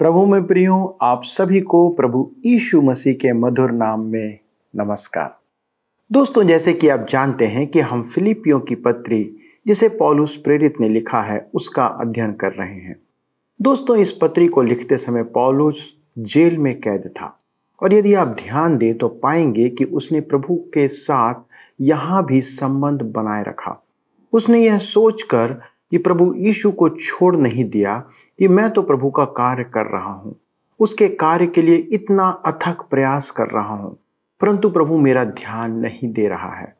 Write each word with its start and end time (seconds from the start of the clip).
प्रभु 0.00 0.26
में 0.26 0.46
प्रियो 0.46 0.98
आप 1.02 1.20
सभी 1.24 1.60
को 1.60 1.88
प्रभु 1.88 2.30
यीशु 2.46 2.82
मसीह 2.82 3.14
के 3.14 3.32
मधुर 3.32 3.70
नाम 3.70 4.00
में 4.00 4.38
नमस्कार। 4.76 5.38
दोस्तों, 6.12 6.42
जैसे 6.42 6.72
कि 6.72 6.88
आप 6.88 7.06
जानते 7.10 7.46
हैं 7.46 7.66
कि 7.66 7.80
हम 7.80 8.02
फिलिपियों 8.02 8.60
की 8.60 8.74
पत्री, 8.74 9.36
जिसे 9.66 9.88
पॉलुस 9.88 10.36
प्रेरित 10.36 10.74
ने 10.80 10.88
लिखा 10.88 11.22
है, 11.22 11.50
उसका 11.54 11.86
अध्ययन 11.86 12.32
कर 12.32 12.52
रहे 12.52 12.74
हैं। 12.74 12.96
दोस्तों, 13.62 13.96
इस 13.96 14.12
पत्री 14.12 14.48
को 14.48 14.62
लिखते 14.62 14.96
समय 14.96 15.22
पॉलुस 15.22 15.96
जेल 16.18 16.58
में 16.58 16.80
कैद 16.80 17.06
था। 17.06 17.40
और 17.82 17.94
यदि 17.94 18.14
आप 18.14 18.28
ध्यान 18.28 18.78
दें 18.78 18.98
तो 18.98 19.08
पाएँगे 19.08 19.68
कि 19.68 19.84
उसने 19.84 20.20
प्रभु 20.20 20.54
के 20.54 20.88
साथ 20.88 21.34
यहाँ 21.80 22.26
भी 22.26 22.40
संबंध 22.40 23.02
बनाए 23.02 23.42
रखा। 23.42 23.86
उसने 24.32 24.60
यह 24.60 24.78
सोचकर 24.78 25.60
कि 25.90 25.98
प्रभु 25.98 26.34
यीशु 26.36 26.72
को 26.72 26.88
छोड़ 26.88 27.36
नहीं 27.36 27.64
दिया 27.64 28.04
कि 28.40 28.48
मैं 28.48 28.70
तो 28.70 28.82
प्रभु 28.82 29.10
का 29.10 29.24
कार्य 29.32 29.64
कर 29.64 29.86
रहा 29.86 30.12
हूँ। 30.12 30.34
उसके 30.80 31.08
कार्य 31.10 31.46
के 31.46 31.62
लिए 31.62 31.76
इतना 31.92 32.28
अथक 32.46 32.82
प्रयास 32.90 33.30
कर 33.30 33.48
रहा 33.48 33.74
हूँ, 33.74 33.96
परंतु 34.40 34.68
प्रभु 34.70 34.98
मेरा 34.98 35.24
ध्यान 35.24 35.72
नहीं 35.78 36.12
दे 36.12 36.28
रहा 36.28 36.54
है 36.54 36.74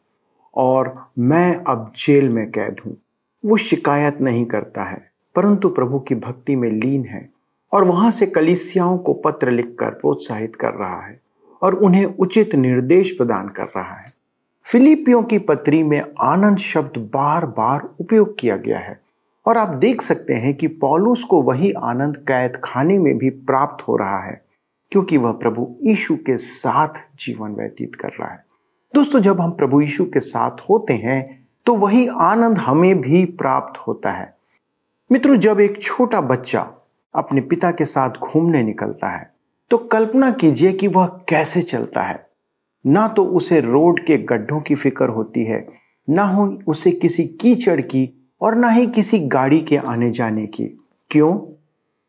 और 0.56 0.95
मैं 1.20 1.55
अब 1.64 1.92
जेल 1.96 2.28
में 2.28 2.50
कैद 2.50 2.77
हूँ। 2.86 2.96
वो 3.45 3.56
शिकायत 3.59 4.20
नहीं 4.20 4.45
करता 4.45 4.84
है, 4.84 5.02
परंतु 5.36 5.69
प्रभु 5.70 5.98
की 5.98 6.14
भक्ति 6.16 6.56
में 6.56 6.70
लीन 6.70 7.05
है 7.05 7.28
और 7.72 7.84
वहाँ 7.84 8.11
से 8.11 8.27
कलिसियाओं 8.28 8.97
को 8.98 9.12
पत्र 9.24 9.50
लिखकर 9.50 9.91
प्रोत्साहित 9.91 10.56
कर 10.56 10.75
रहा 10.75 11.00
है 11.00 11.20
और 11.62 11.75
उन्हें 11.77 12.05
उचित 12.06 12.55
निर्देश 12.55 13.11
प्रदान 13.11 13.48
कर 13.48 13.66
रहा 13.66 13.94
है। 13.94 14.12
फिलिपियों 14.66 15.22
की 15.22 15.38
पत्री 15.41 15.83
में 15.83 16.03
आनंद 16.22 16.58
शब्द 16.58 16.98
बार 17.14 17.47
बार 17.48 17.88
उपयोग 18.00 18.38
किया 18.38 18.56
गया 18.56 18.78
है। 18.78 19.00
और 19.46 19.58
आप 19.58 19.69
देख 19.77 20.02
सकते 20.02 20.34
हैं 20.34 20.55
कि 20.55 20.66
पॉलुस 20.69 21.24
को 21.24 21.41
वही 21.42 21.72
आनंद 21.72 22.16
कैद 22.28 22.60
खाने 22.64 22.98
में 22.98 23.16
भी 23.19 23.30
प्राप्त 23.30 23.86
हो 23.88 23.97
रहा 23.97 24.22
है, 24.24 24.41
क्योंकि 24.92 25.16
वह 25.16 25.32
प्रभु 25.32 25.69
यीशु 25.82 26.16
के 26.16 26.36
साथ 26.36 27.02
जीवन 27.20 27.55
व्यतीत 27.55 27.94
कर 27.94 28.08
रहा 28.10 28.30
है। 28.30 28.44
दोस्तों, 28.94 29.20
जब 29.20 29.41
हम 29.41 29.50
प्रभु 29.50 29.80
यीशु 29.80 30.05
के 30.05 30.20
साथ 30.20 30.60
होते 30.70 30.94
हैं 30.94 31.48
तो 31.66 31.74
वही 31.77 32.06
आनंद 32.08 32.58
हमें 32.58 33.00
भी 33.00 33.24
प्राप्त 33.38 33.78
होता 33.78 34.12
है। 34.12 34.34
मित्रों, 35.10 35.36
जब 35.36 35.60
एक 35.60 35.82
छोटा 35.82 36.20
बच्चा 36.20 36.60
अपने 37.14 37.41
पिता 37.41 37.70
के 37.70 37.84
साथ 37.84 38.19
घूमने 38.22 38.62
निकलता 38.62 39.08
है 39.08 39.30
तो 39.70 39.78
कल्पना 39.78 40.30
कीजिए 40.32 40.72
कि 40.72 40.88
वह 40.88 41.06
कैसे 41.28 41.62
चलता 41.62 42.02
है। 42.02 42.27
ना 42.84 43.06
तो 43.08 43.25
उसे 43.27 43.60
रोड 43.60 44.04
के 44.06 44.16
गड्ढों 44.19 44.60
की 44.60 44.75
फ़िक्र 44.75 45.08
होती 45.08 45.44
है, 45.44 45.66
ना 46.08 46.22
हो 46.25 46.47
उसे 46.66 46.91
किसी 46.92 47.25
कीचड़ 47.41 47.80
की 47.80 48.04
और 48.41 48.55
ना 48.55 48.69
ही 48.69 48.86
किसी 48.86 49.19
गाड़ी 49.19 49.60
के 49.60 49.77
आने 49.77 50.10
जाने 50.10 50.46
की। 50.46 50.64
क्यों? 51.10 51.33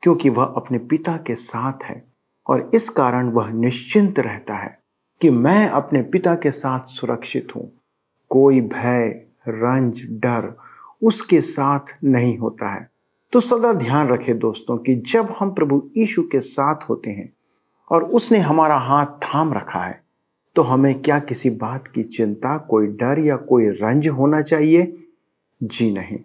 क्योंकि 0.04 0.30
वह 0.30 0.44
अपने 0.46 0.78
पिता 0.78 1.16
के 1.18 1.36
साथ 1.36 1.84
है 1.84 2.04
और 2.48 2.70
इस 2.74 2.90
कारण 2.90 3.30
वह 3.30 3.50
निश्चिंत 3.50 4.20
रहता 4.20 4.56
है 4.56 4.78
कि 5.22 5.30
मैं 5.30 5.68
अपने 5.70 6.02
पिता 6.02 6.36
के 6.36 6.52
साथ 6.52 6.88
सुरक्षित 6.90 7.48
हूँ। 7.56 7.72
कोई 8.32 8.62
भय, 8.62 9.08
रंज, 9.48 10.02
डर 10.12 10.54
उसके 11.04 11.42
साथ 11.42 11.96
नहीं 12.04 12.38
होता 12.38 12.74
है। 12.74 12.90
तो 13.34 13.40
सदा 13.40 13.74
ध्यान 13.74 14.08
रखें 14.08 14.36
दोस्तों 14.40 14.78
कि 14.78 14.96
जब 14.96 15.36
हम 15.40 15.52
प्रभु 15.52 15.82
यीशु 15.98 16.24
के 16.24 16.40
साथ 16.40 16.90
होते 16.90 17.10
हैं 17.10 17.32
और 17.92 18.04
उसने 18.04 18.40
हमारा 18.40 18.78
हाथ 18.78 19.06
थाम 19.06 19.54
रखा 19.54 19.80
है 19.80 20.02
तो 20.56 20.62
हमें 20.62 21.02
क्या 21.02 21.20
किसी 21.20 21.50
बात 21.50 21.88
की 21.88 22.04
चिंता, 22.04 22.58
कोई 22.58 22.88
डर 22.88 23.20
या 23.20 23.36
कोई 23.36 23.68
रंज 23.68 24.08
होना 24.08 24.42
चाहिए? 24.42 25.01
जी 25.62 25.92
नहीं। 25.92 26.18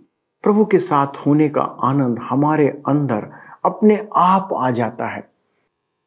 प्रभु 0.45 0.65
के 0.65 0.79
साथ 0.79 1.17
होने 1.17 1.49
का 1.49 1.63
आनंद 1.63 2.19
हमारे 2.19 2.69
अंदर 2.89 3.31
अपने 3.65 4.09
आप 4.17 4.49
आ 4.53 4.71
जाता 4.71 5.07
है। 5.07 5.29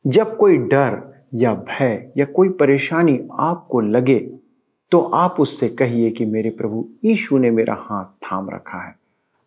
जब 0.05 0.35
कोई 0.37 0.57
डर 0.57 1.01
या 1.33 1.53
भय 1.53 2.11
या 2.17 2.25
कोई 2.25 2.49
परेशानी 2.49 3.19
आपको 3.39 3.79
लगे 3.79 4.19
तो 4.91 4.99
आप 4.99 5.39
उससे 5.39 5.67
कहिए 5.69 6.09
कि 6.11 6.25
मेरे 6.25 6.49
प्रभु, 6.49 6.85
यीशु 7.05 7.37
ने 7.37 7.51
मेरा 7.51 7.73
हाथ 7.79 8.05
थाम 8.25 8.49
रखा 8.49 8.77
है। 8.77 8.95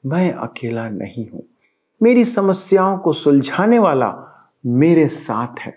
मैं 0.04 0.32
अकेला 0.32 0.88
नहीं 0.88 1.28
हूँ। 1.30 1.42
मेरी 2.00 2.24
समस्याओं 2.24 2.98
को 2.98 3.12
सुलझाने 3.12 3.78
वाला 3.78 4.14
मेरे 4.66 5.08
साथ 5.08 5.60
है। 5.60 5.74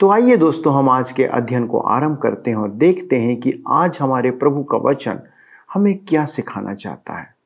तो 0.00 0.10
आइए 0.10 0.36
दोस्तों, 0.36 0.74
हम 0.74 0.88
आज 0.88 1.12
के 1.12 1.24
अध्ययन 1.24 1.66
को 1.66 1.78
आरंभ 1.78 2.18
करते 2.18 2.50
हैं 2.50 2.58
और 2.58 2.70
देखते 2.70 3.20
हैं 3.20 3.40
कि 3.40 3.62
आज 3.68 3.98
हमारे 4.00 4.30
प्रभु 4.30 4.64
का 4.64 4.78
वचन 4.78 5.20
हमें 5.74 5.96
क्या 5.98 6.24
सिखाना 6.24 6.74
चाहता 6.74 7.18
है। 7.18 7.37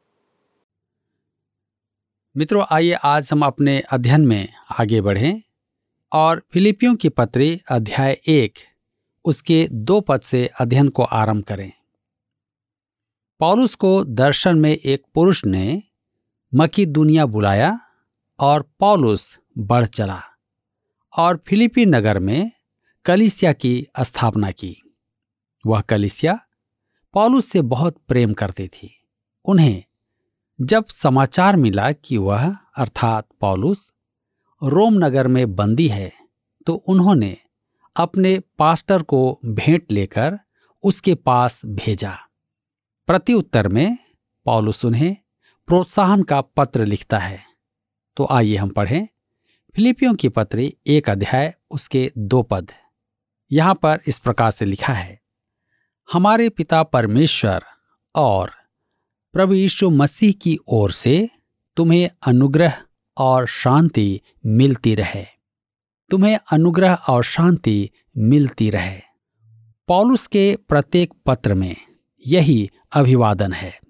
मित्रों, 2.36 2.64
आइए 2.70 2.92
आज 2.92 3.30
हम 3.32 3.44
अपने 3.44 3.80
अध्ययन 3.80 4.26
में 4.26 4.48
आगे 4.80 5.00
बढ़ें 5.00 5.42
और 6.12 6.42
फिलिपियों 6.52 6.94
की 6.94 7.08
पत्री 7.08 7.60
अध्याय 7.70 8.20
एक, 8.26 8.54
उसके 9.24 9.68
दो 9.72 10.00
पद 10.00 10.20
से 10.20 10.50
अध्ययन 10.60 10.88
को 10.88 11.02
आरंभ 11.02 11.44
करें। 11.44 11.72
पौलुस 13.38 13.74
को 13.74 14.04
दर्शन 14.04 14.58
में 14.58 14.70
एक 14.70 15.02
पुरुष 15.14 15.44
ने 15.44 15.82
मकी 16.54 16.86
दुनिया 16.86 17.26
बुलाया 17.26 17.80
और 18.40 18.62
पौलुस 18.78 19.38
बढ़ 19.58 19.86
चला 19.86 20.22
और 21.16 21.44
फिलिपी 21.46 21.86
नगर 21.86 22.18
में 22.18 22.50
कलिसिया 23.04 23.52
की 23.52 23.86
स्थापना 24.00 24.50
की। 24.50 24.76
वह 25.66 25.80
कलिसिया 25.80 26.38
पॉलुस 27.14 27.46
से 27.46 27.62
बहुत 27.62 27.96
प्रेम 28.08 28.32
करती 28.32 28.68
थी। 28.68 29.04
उन्हें 29.44 29.84
जब 30.62 30.86
समाचार 30.86 31.56
मिला 31.56 31.90
कि 31.92 32.16
वह, 32.16 32.56
अर्थात 32.76 33.28
पॉलुस, 33.40 33.92
रोम 34.62 34.94
नगर 34.94 35.26
में 35.26 35.54
बंदी 35.56 35.86
है 35.88 36.12
तो 36.66 36.74
उन्होंने 36.74 37.36
अपने 37.96 38.38
पास्टर 38.58 39.02
को 39.02 39.40
भेंट 39.44 39.92
लेकर 39.92 40.38
उसके 40.84 41.14
पास 41.14 41.60
भेजा। 41.66 42.16
प्रत्युत्तर 43.08 43.68
में 43.68 43.98
पॉलुस 44.46 44.84
उन्हें 44.84 45.16
प्रोत्साहन 45.68 46.22
का 46.22 46.40
पत्र 46.40 46.84
लिखता 46.84 47.18
है। 47.18 47.40
तो 48.16 48.28
आइए 48.30 48.56
हम 48.56 48.68
पढ़ें। 48.68 49.08
फिलिपियों 49.74 50.14
की 50.14 50.28
पत्री 50.28 50.72
एक 50.86 51.10
अध्याय, 51.10 51.54
उसके 51.70 52.10
दो 52.18 52.42
पद। 52.42 52.72
यहाँ 53.50 53.74
पर 53.74 54.00
इस 54.06 54.18
प्रकार 54.18 54.50
से 54.50 54.64
लिखा 54.64 54.92
है, 54.92 55.20
हमारे 56.08 56.48
पिता 56.48 56.82
परमेश्वर 56.82 57.64
और 58.14 58.61
प्रभु 59.32 59.54
यीशु 59.54 59.90
मसीह 59.90 60.32
की 60.32 60.58
ओर 60.68 60.90
से 60.90 61.28
तुम्हें 61.76 62.10
अनुग्रह 62.26 62.82
और 63.16 63.46
शांति 63.46 64.20
मिलती 64.46 64.94
रहे। 64.94 65.26
तुम्हें 66.10 66.38
अनुग्रह 66.52 66.94
और 66.94 67.24
शांति 67.24 67.90
मिलती 68.18 68.70
रहे। 68.70 69.00
पॉलुस 69.88 70.26
के 70.26 70.56
प्रत्येक 70.68 71.14
पत्र 71.26 71.54
में 71.54 71.76
यही 72.26 72.70
अभिवादन 72.92 73.52
है। 73.52 73.80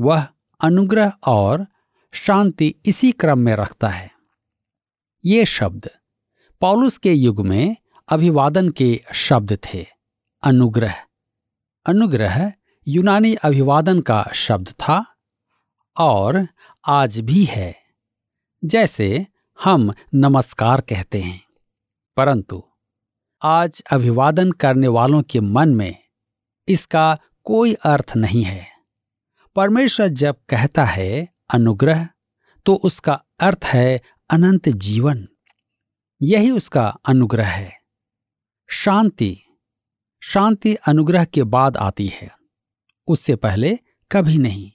वह 0.00 0.28
अनुग्रह 0.60 1.12
और 1.26 1.66
शांति 2.12 2.74
इसी 2.86 3.12
क्रम 3.12 3.38
में 3.38 3.56
रखता 3.56 3.88
है। 3.88 4.10
ये 5.24 5.44
शब्द 5.44 5.90
पौलुस 6.60 6.98
के 6.98 7.12
युग 7.12 7.46
में 7.46 7.76
अभिवादन 8.08 8.68
के 8.68 9.04
शब्द 9.14 9.58
थे। 9.64 9.86
अनुग्रह। 10.42 10.94
अनुग्रह 11.86 12.52
यूनानी 12.90 13.34
अभिवादन 13.34 14.00
का 14.00 14.30
शब्द 14.34 14.68
था 14.68 15.16
और 15.96 16.46
आज 16.88 17.20
भी 17.20 17.44
है, 17.44 17.76
जैसे 18.64 19.26
हम 19.64 19.94
नमस्कार 20.14 20.80
कहते 20.80 21.20
हैं। 21.20 21.44
परंतु 22.16 22.62
आज 23.42 23.82
अभिवादन 23.92 24.52
करने 24.52 24.88
वालों 24.88 25.22
के 25.22 25.40
मन 25.40 25.74
में 25.74 25.96
इसका 26.68 27.18
कोई 27.44 27.74
अर्थ 27.74 28.12
नहीं 28.16 28.42
है। 28.42 28.66
परमेश्वर 29.56 30.08
जब 30.08 30.36
कहता 30.48 30.84
है 30.84 31.28
अनुग्रह 31.54 32.08
तो 32.66 32.74
उसका 32.74 33.24
अर्थ 33.40 33.60
है 33.64 34.00
अनंत 34.30 34.68
जीवन। 34.68 35.28
यही 36.22 36.50
उसका 36.50 36.88
अनुग्रह 36.88 37.48
है। 37.48 37.80
शांति 38.70 39.42
शांति 40.22 40.74
अनुग्रह 40.74 41.24
के 41.24 41.42
बाद 41.42 41.76
आती 41.76 42.06
है। 42.06 42.37
उससे 43.08 43.36
पहले 43.36 43.78
कभी 44.12 44.38
नहीं। 44.38 44.72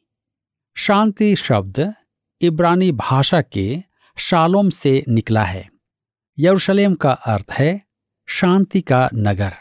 शांति 0.76 1.36
शब्द 1.36 1.94
इब्रानी 2.42 2.92
भाषा 2.92 3.42
के 3.42 3.84
शालोम 4.18 4.70
से 4.70 5.06
निकला 5.10 5.44
है। 5.44 5.70
यरूशलेम 6.40 6.96
का 6.96 7.12
अर्थ 7.12 7.46
है 7.52 7.86
शांति 8.26 8.82
का 8.82 9.10
नगर। 9.14 9.54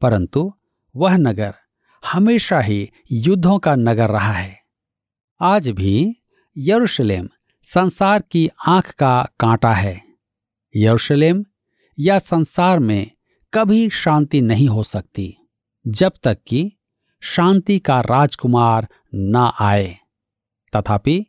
परंतु 0.00 0.52
वह 0.96 1.16
नगर 1.16 1.54
हमेशा 2.12 2.60
ही 2.60 2.90
युद्धों 3.12 3.58
का 3.58 3.74
नगर 3.74 4.10
रहा 4.10 4.32
है। 4.32 4.60
आज 5.40 5.68
भी 5.68 6.16
यरूशलेम 6.58 7.28
संसार 7.62 8.22
की 8.22 8.50
आँख 8.66 8.94
का 8.94 9.28
कांटा 9.40 9.72
है। 9.72 10.04
यरूशलेम 10.76 11.44
या 11.98 12.18
संसार 12.18 12.78
में 12.78 13.10
कभी 13.54 13.90
शांति 13.90 14.40
नहीं 14.40 14.68
हो 14.68 14.84
सकती, 14.84 15.36
जब 15.86 16.12
तक 16.22 16.38
कि 16.46 16.75
शांति 17.20 17.78
का 17.78 18.00
राजकुमार 18.00 18.88
न 19.14 19.52
आए। 19.60 19.98
तथापि, 20.76 21.26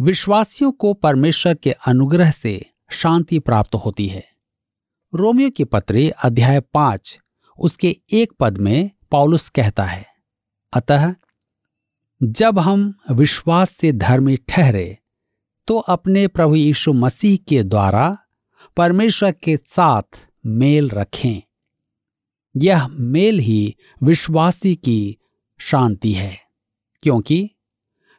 विश्वासियों 0.00 0.72
को 0.72 0.94
परमेश्वर 0.94 1.54
के 1.54 1.72
अनुग्रह 1.72 2.30
से 2.30 2.66
शांति 2.90 3.38
प्राप्त 3.38 3.74
होती 3.74 4.06
है। 4.06 4.28
रोमियो 5.14 5.50
की 5.50 5.64
पत्री 5.64 6.10
अध्याय 6.10 6.60
पाँच, 6.60 7.18
उसके 7.58 7.96
एक 8.12 8.32
पद 8.40 8.58
में 8.58 8.90
पॉलुस 9.10 9.48
कहता 9.48 9.84
है, 9.84 10.06
अतः, 10.72 11.14
जब 12.22 12.58
हम 12.58 12.94
विश्वास 13.10 13.70
से 13.70 13.92
धर्मी 13.92 14.36
ठहरे 14.36 14.98
तो 15.66 15.78
अपने 15.78 16.28
प्रभु 16.28 16.54
यीशु 16.54 16.92
मसीह 16.92 17.38
के 17.48 17.62
द्वारा 17.62 18.18
परमेश्वर 18.76 19.32
के 19.32 19.56
साथ 19.56 20.28
मेल 20.46 20.90
रखें। 20.90 21.42
यह 22.56 22.88
मेल 22.88 23.38
ही 23.38 23.76
विश्वासी 24.02 24.74
की 24.74 25.16
शांति 25.58 26.12
है, 26.12 26.40
क्योंकि 27.02 27.50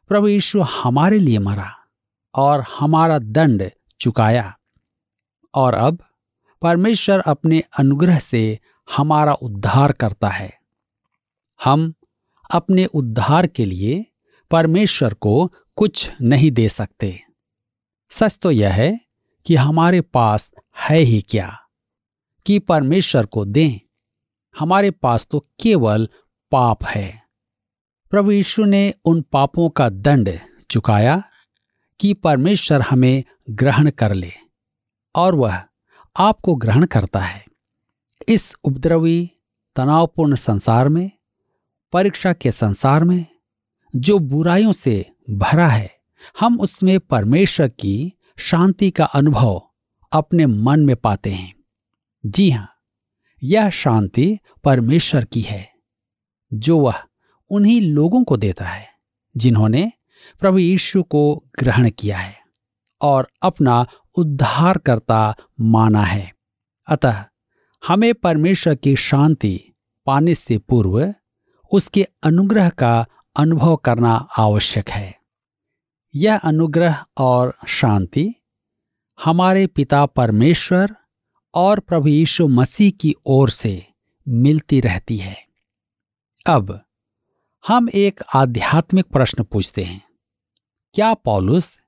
प्रभु 0.08 0.28
यीशु 0.28 0.62
हमारे 0.62 1.20
लिए 1.20 1.40
मरा 1.40 1.74
और 2.36 2.64
हमारा 2.80 3.20
दंड 3.20 3.72
चुकाया। 4.00 4.60
और 5.54 5.74
अब 5.74 6.04
परमेश्वर 6.62 7.20
अपने 7.20 7.64
अनुग्रह 7.80 8.20
से 8.20 8.60
हमारा 8.96 9.34
उद्धार 9.34 9.92
करता 9.92 10.30
है। 10.30 10.60
हम 11.64 11.94
अपने 12.52 12.86
उद्धार 12.86 13.48
के 13.48 13.66
लिए 13.66 14.06
परमेश्वर 14.52 15.14
को 15.14 15.54
कुछ 15.76 16.12
नहीं 16.22 16.52
दे 16.52 16.70
सकते। 16.70 17.22
सच 18.10 18.40
तो 18.42 18.52
यह 18.52 18.74
है 18.74 19.00
कि 19.46 19.56
हमारे 19.56 20.02
पास 20.02 20.52
है 20.78 21.00
ही 21.00 21.22
क्या 21.22 21.60
कि 22.46 22.60
परमेश्वर 22.60 23.26
को 23.26 23.46
दें। 23.46 23.87
हमारे 24.60 24.92
पास 24.92 25.28
तो 25.32 25.40
केवल 25.40 26.10
पाप 26.52 26.84
है। 26.84 27.22
प्रभु 28.10 28.32
यीशु 28.32 28.66
ने 28.66 28.94
उन 29.06 29.22
पापों 29.22 29.70
का 29.70 29.90
दंड 29.90 30.40
चुकाया 30.72 31.24
कि 32.00 32.14
परमेश्वर 32.14 32.82
हमें 32.82 33.24
ग्रहण 33.50 33.90
कर 33.90 34.14
ले 34.14 34.32
और 35.16 35.36
वह 35.36 35.62
आपको 36.18 36.56
ग्रहण 36.56 36.86
करता 36.86 37.20
है। 37.20 37.46
इस 38.28 38.56
उपद्रवी, 38.64 39.32
तनावपूर्ण 39.76 40.36
संसार 40.36 40.90
में, 40.90 41.12
परीक्षा 41.94 42.34
के 42.34 42.52
संसार 42.52 43.04
में, 43.04 43.26
जो 43.96 44.20
बुराइयों 44.20 44.72
से 44.72 45.12
भरा 45.30 45.68
है, 45.68 45.98
हम 46.40 46.60
उसमें 46.60 47.00
परमेश्वर 47.00 47.68
की 47.68 48.14
शांति 48.38 48.92
का 48.92 49.06
अनुभव 49.06 49.70
अपने 50.12 50.46
मन 50.46 50.80
में 50.80 50.96
पाते 50.96 51.32
हैं। 51.32 51.54
जी 52.26 52.52
हाँ 52.52 52.77
यह 53.44 53.70
शांति 53.70 54.40
परमेश्वर 54.64 55.26
की 55.26 55.42
है, 55.42 55.74
जो 56.54 56.80
वह 56.80 57.04
उन्हीं 57.50 57.82
लोगों 57.82 58.24
को 58.24 58.38
देता 58.38 58.66
है, 58.66 58.88
जिन्होंने 59.38 59.92
प्रभु 60.40 60.58
यीशु 60.58 61.04
को 61.04 61.44
ग्रहण 61.60 61.90
किया 61.90 62.18
है 62.18 62.36
और 63.02 63.28
अपना 63.42 63.88
उद्धारकर्ता 64.18 65.36
माना 65.62 66.04
है। 66.04 66.34
अतः 66.88 67.26
हमें 67.88 68.14
परमेश्वर 68.14 68.76
की 68.76 68.96
शांति 68.96 69.62
पाने 70.06 70.36
से 70.36 70.58
पूर्व 70.58 71.14
उसके 71.72 72.08
अनुग्रह 72.24 72.70
का 72.70 73.06
अनुभव 73.36 73.76
करना 73.76 74.28
आवश्यक 74.38 74.90
है। 74.90 75.20
यह 76.16 76.38
अनुग्रह 76.38 77.06
और 77.18 77.58
शांति 77.68 78.36
हमारे 79.24 79.68
पिता 79.68 80.06
परमेश्वर 80.06 80.96
और 81.54 81.80
प्रभु 81.80 82.08
यीशु 82.08 82.48
मसीह 82.48 82.92
की 82.92 83.14
ओर 83.26 83.50
से 83.50 83.86
मिलती 84.28 84.80
रहती 84.82 85.18
है। 85.18 85.38
अब 86.46 86.80
हम 87.68 87.90
एक 87.94 88.22
आध्यात्मिक 88.36 89.06
प्रश्न 89.06 89.44
पूछते 89.44 89.84
हैं। 89.84 90.02
क्या 90.94 91.14
पौलुस 91.14 91.80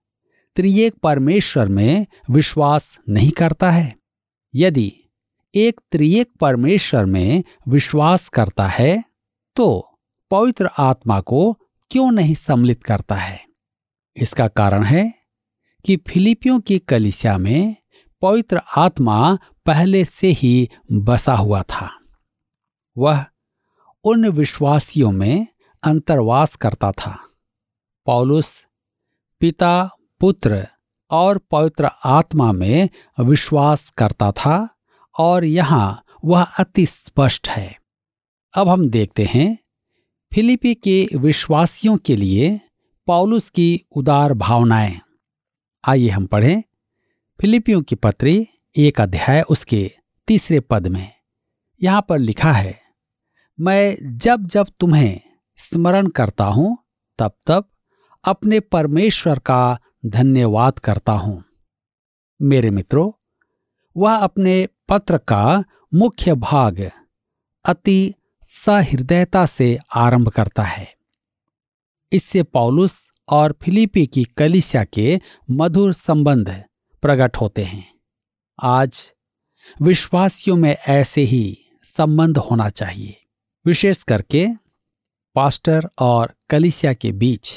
त्रिएक 0.56 0.96
परमेश्वर 0.96 1.68
में 1.68 2.06
विश्वास 2.30 2.98
नहीं 3.10 3.32
करता 3.32 3.72
है? 3.72 3.96
यदि 4.56 4.94
एक 5.56 5.82
त्रिएक 5.92 6.32
परमेश्वर 6.40 7.06
में 7.06 7.44
विश्वास 7.68 8.28
करता 8.30 8.68
है 8.68 9.04
तो 9.56 10.00
पवित्र 10.32 10.70
आत्मा 10.78 11.22
को 11.22 11.54
क्यों 11.92 12.12
नहीं 12.12 12.36
सम्मिलित 12.36 12.84
करता 12.84 13.16
है? 13.16 13.46
इसका 14.16 14.48
कारण 14.48 14.84
है 14.84 15.14
कि 15.86 15.98
फिलिपियों 15.98 16.60
की 16.60 16.80
कलिसिया 16.80 17.38
में 17.38 17.76
पवित्र 18.22 18.62
आत्मा 18.78 19.38
पहले 19.66 20.06
से 20.06 20.28
ही 20.28 20.70
बसा 20.92 21.36
हुआ 21.36 21.62
था। 21.62 22.00
वह 22.98 23.26
उन 24.04 24.28
विश्वासियों 24.30 25.12
में 25.12 25.48
अंतर्वास 25.84 26.56
करता 26.56 26.92
था। 26.92 27.30
पौलुस, 28.06 28.66
पिता, 29.40 29.90
पुत्र 30.20 30.68
और 31.12 31.38
पवित्र 31.38 31.90
आत्मा 32.06 32.52
में 32.52 32.90
विश्वास 33.20 33.90
करता 33.90 34.32
था 34.32 34.70
और 35.20 35.46
यहाँ 35.46 36.04
वह 36.26 36.44
अति 36.44 36.86
स्पष्ट 36.86 37.50
है। 37.50 37.80
अब 38.54 38.70
हम 38.70 38.90
देखते 38.90 39.26
हैं 39.26 39.58
फिलिपी 40.34 40.76
के 40.76 41.10
विश्वासियों 41.16 41.98
के 41.98 42.16
लिए 42.16 42.60
पौलुस 43.08 43.50
की 43.50 43.86
उदार 43.96 44.34
भावनाएँ। 44.34 45.00
आइए 45.88 46.10
हम 46.10 46.26
पढ़ें 46.26 46.64
फिलिपियों 47.40 47.82
की 47.82 47.96
पत्री, 47.96 48.48
एक 48.76 49.00
अध्याय 49.02 49.42
उसके 49.42 49.92
तीसरे 50.28 50.60
पद 50.60 50.88
में, 50.88 51.12
यहाँ 51.82 52.06
पर 52.10 52.20
लिखा 52.20 52.52
है, 52.52 52.76
मैं 53.60 54.18
जब 54.18 54.46
जब 54.46 54.68
तुम्हें 54.80 55.20
स्मरण 55.58 56.08
करता 56.08 56.46
हूँ, 56.46 56.78
तब 57.20 57.32
तब 57.48 57.70
अपने 58.24 58.60
परमेश्वर 58.60 59.40
का 59.40 59.80
धन्यवाद 60.06 60.80
करता 60.80 61.14
हूँ। 61.14 61.44
मेरे 62.42 62.70
मित्रों, 62.70 63.12
वह 63.96 64.16
अपने 64.16 64.68
पत्र 64.90 65.18
का 65.18 65.64
मुख्य 65.94 66.34
भाग 66.36 66.90
अति 67.66 68.14
सहृदयता 68.48 69.46
से 69.46 69.78
आरंभ 69.96 70.30
करता 70.30 70.64
है। 70.64 70.94
इससे 72.12 72.44
पौलुस 72.44 73.08
और 73.30 73.58
फिलिपी 73.62 74.08
की 74.08 74.24
कलिसिया 74.24 74.84
के 74.84 75.20
मधुर 75.52 75.94
संबंध 75.94 76.64
प्रकट 77.02 77.38
होते 77.38 77.64
हैं। 77.64 77.94
आज 78.60 79.12
विश्वासियों 79.82 80.56
में 80.56 80.76
ऐसे 80.88 81.22
ही 81.22 81.58
संबंध 81.84 82.38
होना 82.38 82.70
चाहिए। 82.70 83.26
विशेष 83.66 84.04
करके 84.04 84.48
पास्टर 85.36 85.90
और 86.00 86.34
कलिसिया 86.50 86.94
के 86.94 87.12
बीच 87.12 87.52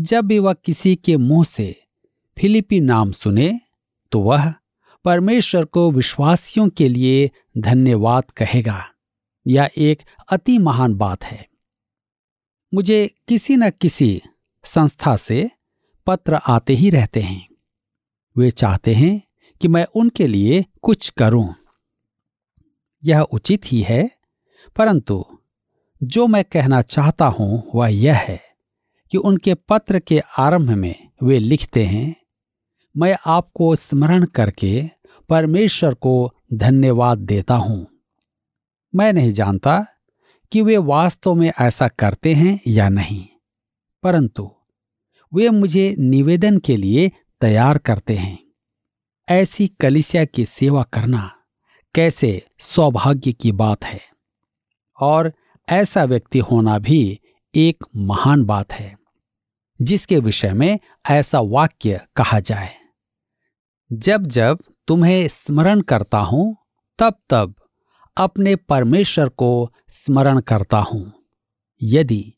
जब 0.00 0.24
भी 0.24 0.38
वह 0.38 0.52
किसी 0.52 0.96
के 0.96 1.16
मुँह 1.16 1.44
से 1.44 1.82
फिलिपी 2.38 2.80
नाम 2.80 3.12
सुने 3.12 3.60
तो 4.12 4.20
वह 4.20 4.54
परमेश्वर 5.04 5.64
को 5.64 5.90
विश्वासियों 5.90 6.68
के 6.68 6.88
लिए 6.88 7.30
धन्यवाद 7.58 8.30
कहेगा। 8.30 8.84
यह 9.46 9.70
एक 9.78 10.02
अति 10.32 10.58
महान 10.58 10.94
बात 10.94 11.24
है। 11.24 11.48
मुझे 12.74 13.14
किसी 13.28 13.56
न 13.56 13.70
किसी 13.70 14.22
संस्था 14.64 15.16
से 15.16 15.50
पत्र 16.06 16.34
आते 16.34 16.72
ही 16.72 16.90
रहते 16.90 17.20
हैं। 17.20 17.45
वे 18.36 18.50
चाहते 18.50 18.94
हैं 18.94 19.20
कि 19.60 19.68
मैं 19.68 19.84
उनके 19.96 20.26
लिए 20.26 20.64
कुछ 20.82 21.08
करूँ। 21.10 21.54
यह 23.02 23.20
उचित 23.20 23.62
ही 23.66 23.80
है, 23.80 24.08
परंतु 24.76 25.24
जो 26.00 26.26
मैं 26.26 26.44
कहना 26.44 26.80
चाहता 26.82 27.26
हूँ 27.26 27.62
वह 27.74 27.88
यह 27.88 28.16
है 28.18 28.40
कि 29.12 29.18
उनके 29.18 29.54
पत्र 29.68 29.98
के 29.98 30.20
आरंभ 30.38 30.70
में 30.70 30.94
वे 31.22 31.38
लिखते 31.38 31.84
हैं, 31.84 32.14
मैं 32.94 33.16
आपको 33.26 33.74
स्मरण 33.76 34.24
करके 34.26 34.90
परमेश्वर 35.30 35.94
को 35.94 36.32
धन्यवाद 36.54 37.18
देता 37.18 37.54
हूँ। 37.56 37.86
मैं 38.94 39.12
नहीं 39.12 39.32
जानता 39.32 39.84
कि 40.52 40.62
वे 40.62 40.76
वास्तव 40.76 41.34
में 41.34 41.50
ऐसा 41.50 41.88
करते 41.88 42.34
हैं 42.34 42.58
या 42.66 42.88
नहीं, 42.88 43.24
परंतु 44.02 44.50
वे 45.32 45.48
मुझे 45.50 45.94
निवेदन 45.98 46.58
के 46.58 46.76
लिए 46.76 47.10
तैयार 47.40 47.78
करते 47.78 48.14
हैं। 48.14 48.38
ऐसी 49.28 49.68
कलिसिया 49.68 50.24
की 50.24 50.46
सेवा 50.46 50.82
करना 50.82 51.32
कैसे 51.94 52.46
सौभाग्य 52.58 53.32
की 53.32 53.52
बात 53.52 53.84
है। 53.84 54.00
और 55.00 55.32
ऐसा 55.68 56.04
व्यक्ति 56.04 56.38
होना 56.38 56.78
भी 56.78 57.20
एक 57.54 57.84
महान 57.96 58.44
बात 58.44 58.72
है, 58.72 58.96
जिसके 59.82 60.18
विषय 60.18 60.52
में 60.52 60.78
ऐसा 61.10 61.40
वाक्य 61.40 62.00
कहा 62.16 62.40
जाए। 62.40 62.74
जब 63.92 64.26
जब 64.26 64.58
तुम्हें 64.88 65.28
स्मरण 65.28 65.80
करता 65.80 66.18
हूँ, 66.18 66.56
तब 66.98 67.14
तब 67.30 67.54
अपने 68.16 68.56
परमेश्वर 68.56 69.28
को 69.28 69.72
स्मरण 69.90 70.40
करता 70.40 70.78
हूँ। 70.78 71.12
यदि 71.82 72.34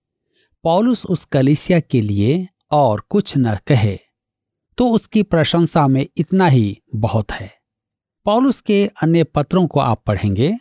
पौलुस 0.62 1.06
उस 1.06 1.24
कलिसिया 1.24 1.80
के 1.80 2.00
लिए 2.00 2.48
और 2.70 3.00
कुछ 3.10 3.34
न 3.36 3.56
कहे 3.66 3.98
तो 4.78 4.90
उसकी 4.90 5.22
प्रशंसा 5.22 5.86
में 5.88 6.06
इतना 6.16 6.46
ही 6.46 6.80
बहुत 6.94 7.32
है। 7.32 7.50
पौलुस 8.26 8.60
के 8.60 8.86
अन्य 9.02 9.24
पत्रों 9.24 9.66
को 9.66 9.80
आप 9.80 10.02
पढ़ेंगे 10.06 10.52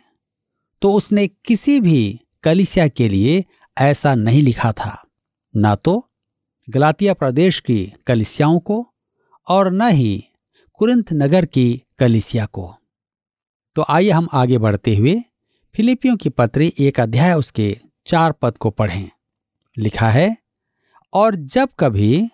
तो 0.82 0.92
उसने 0.92 1.26
किसी 1.28 1.80
भी 1.80 2.20
कलिसिया 2.42 2.88
के 2.88 3.08
लिए 3.08 3.44
ऐसा 3.76 4.14
नहीं 4.14 4.42
लिखा 4.42 4.72
था। 4.72 5.02
न 5.54 5.74
तो 5.74 6.04
गलातिया 6.68 7.14
प्रदेश 7.14 7.60
की 7.60 7.92
कलिसियाओं 8.06 8.58
को 8.60 8.86
और 9.48 9.70
न 9.72 9.88
ही 9.88 10.24
कुरिंथ 10.72 11.12
नगर 11.12 11.44
की 11.44 11.82
कलिसिया 11.98 12.46
को। 12.46 12.74
तो 13.76 13.84
आइए 13.88 14.10
हम 14.10 14.28
आगे 14.32 14.58
बढ़ते 14.58 14.96
हुए 14.96 15.20
फिलिपियों 15.74 16.16
की 16.16 16.28
पत्री 16.28 16.72
एक 16.78 17.00
अध्याय 17.00 17.34
उसके 17.34 17.76
चार 18.06 18.32
पद 18.32 18.56
को 18.58 18.70
पढ़ें। 18.70 19.10
लिखा 19.76 20.10
है, 20.10 20.36
और 21.12 21.36
जब 21.36 21.68
कभी 21.78 22.28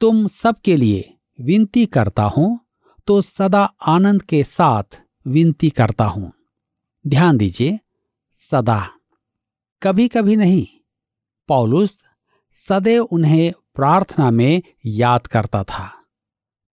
तुम 0.00 0.26
सबके 0.28 0.76
लिए 0.76 1.15
विनती 1.40 1.86
करता 1.86 2.22
हूँ 2.22 2.60
तो 3.06 3.22
सदा 3.22 3.64
आनंद 3.86 4.22
के 4.22 4.44
साथ 4.44 4.82
विनती 5.26 5.70
करता 5.70 6.04
हूँ। 6.04 6.32
ध्यान 7.06 7.36
दीजिए, 7.36 7.80
सदा। 8.34 8.90
कभी 9.82 10.08
कभी 10.08 10.36
नहीं। 10.36 10.66
पौलुस 11.48 12.04
सदैव 12.68 13.02
उन्हें 13.02 13.52
प्रार्थना 13.74 14.30
में 14.30 14.62
याद 14.86 15.26
करता 15.26 15.64
था। 15.64 16.04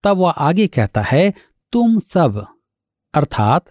तब 0.04 0.16
वह 0.16 0.30
आगे 0.30 0.66
कहता 0.66 1.00
है, 1.00 1.34
तुम 1.72 1.98
सब। 1.98 2.46
अर्थात, 3.14 3.64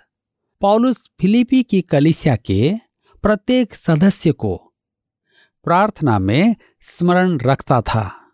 पौलुस 0.61 1.09
फिलिपी 1.21 1.63
की 1.63 1.81
कलिसिया 1.81 2.35
के 2.35 2.73
प्रत्येक 3.23 3.75
सदस्य 3.75 4.31
को 4.31 4.73
प्रार्थना 5.63 6.19
में 6.19 6.55
स्मरण 6.81 7.39
रखता 7.39 7.81
था। 7.81 8.31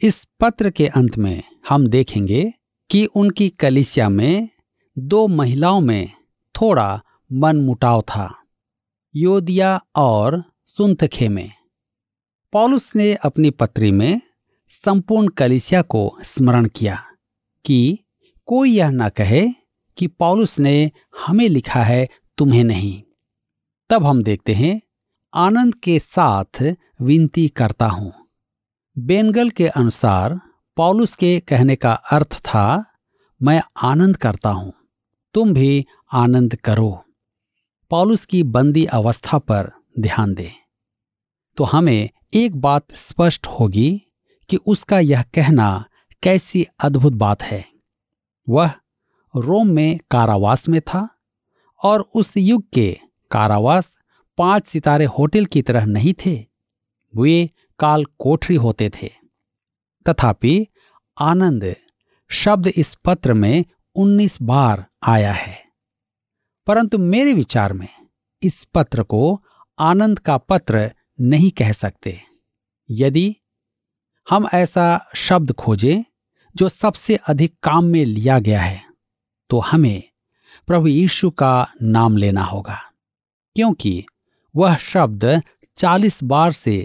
इस 0.00 0.28
पत्र 0.40 0.70
के 0.70 0.86
अंत 0.86 1.16
में 1.18 1.47
हम 1.68 1.86
देखेंगे 1.86 2.52
कि 2.90 3.04
उनकी 3.06 3.48
कलिसिया 3.50 4.08
में 4.08 4.48
दो 4.98 5.26
महिलाओं 5.28 5.80
में 5.80 6.10
थोड़ा 6.54 7.02
मनमुटाव 7.32 8.00
था, 8.02 8.34
योदिया 9.16 9.80
और 9.96 10.42
सुंतखे 10.66 11.28
में। 11.28 11.52
पॉलुस 12.52 12.96
ने 12.96 13.14
अपनी 13.14 13.50
पत्री 13.50 13.92
में 13.92 14.20
संपूर्ण 14.68 15.28
कलिसिया 15.28 15.82
को 15.82 16.18
स्मरण 16.22 16.68
किया 16.68 17.04
कि 17.64 17.98
कोई 18.46 18.70
यह 18.70 18.90
न 18.90 19.08
कहे 19.08 19.48
कि 19.96 20.06
पौलुस 20.06 20.58
ने 20.58 20.90
हमें 21.26 21.48
लिखा 21.48 21.82
है 21.82 22.08
तुम्हें 22.38 22.64
नहीं। 22.64 23.02
तब 23.90 24.04
हम 24.04 24.22
देखते 24.22 24.54
हैं, 24.54 24.80
आनंद 25.34 25.74
के 25.74 25.98
साथ 25.98 26.74
विनती 27.02 27.48
करता 27.48 27.86
हूँ। 27.86 28.12
बेनगल 28.98 29.50
के 29.50 29.68
अनुसार 29.68 30.40
पौलुस 30.78 31.14
के 31.14 31.40
कहने 31.40 31.76
का 31.76 31.92
अर्थ 31.92 32.34
था, 32.38 32.84
मैं 33.42 33.62
आनंद 33.82 34.16
करता 34.16 34.50
हूँ, 34.50 34.72
तुम 35.34 35.52
भी 35.54 35.86
आनंद 36.12 36.54
करो। 36.54 37.04
पॉलुस 37.90 38.24
की 38.24 38.42
बंदी 38.42 38.84
अवस्था 38.84 39.38
पर 39.38 39.70
ध्यान 40.00 40.34
दें। 40.34 40.52
तो 41.56 41.64
हमें 41.64 42.08
एक 42.34 42.56
बात 42.56 42.94
स्पष्ट 42.94 43.46
होगी 43.46 43.90
कि 44.50 44.56
उसका 44.56 44.98
यह 44.98 45.22
कहना 45.22 45.84
कैसी 46.22 46.66
अद्भुत 46.80 47.12
बात 47.12 47.42
है। 47.42 47.64
वह 48.48 48.72
रोम 49.34 49.68
में 49.68 49.98
कारावास 50.10 50.68
में 50.68 50.80
था 50.80 51.08
और 51.82 52.00
उस 52.00 52.36
युग 52.36 52.70
के 52.72 52.90
कारावास 53.30 53.96
पाँच 54.38 54.66
सितारे 54.66 55.04
होटल 55.04 55.44
की 55.44 55.62
तरह 55.62 55.86
नहीं 55.86 56.14
थे, 56.26 56.46
वे 57.14 57.50
काल 57.78 58.04
कोठरी 58.04 58.56
होते 58.56 58.90
थे। 58.90 59.17
तथापि, 60.06 60.66
आनंद 61.16 61.74
शब्द 62.30 62.66
इस 62.68 62.94
पत्र 63.04 63.34
में 63.34 63.64
19 63.96 64.38
बार 64.42 64.84
आया 65.06 65.32
है। 65.34 65.56
परंतु 66.66 66.98
मेरे 66.98 67.32
विचार 67.34 67.72
में 67.72 67.88
इस 68.42 68.64
पत्र 68.74 69.02
को 69.04 69.40
आनंद 69.78 70.18
का 70.18 70.36
पत्र 70.38 70.90
नहीं 71.22 71.50
कह 71.50 71.72
सकते। 71.74 72.20
यदि 72.90 73.34
हम 74.26 74.48
ऐसा 74.54 75.08
शब्द 75.16 75.52
खोजें 75.54 76.02
जो 76.54 76.68
सबसे 76.68 77.16
अधिक 77.28 77.54
काम 77.62 77.84
में 77.84 78.04
लिया 78.04 78.38
गया 78.40 78.60
है 78.60 78.82
तो 79.50 79.58
हमें 79.60 80.02
प्रभु 80.68 80.86
यीशु 80.88 81.30
का 81.32 81.68
नाम 81.82 82.16
लेना 82.16 82.42
होगा, 82.42 82.78
क्योंकि 83.56 84.04
वह 84.54 84.76
शब्द 84.76 85.42
चालीस 85.76 86.22
बार 86.24 86.52
से 86.52 86.76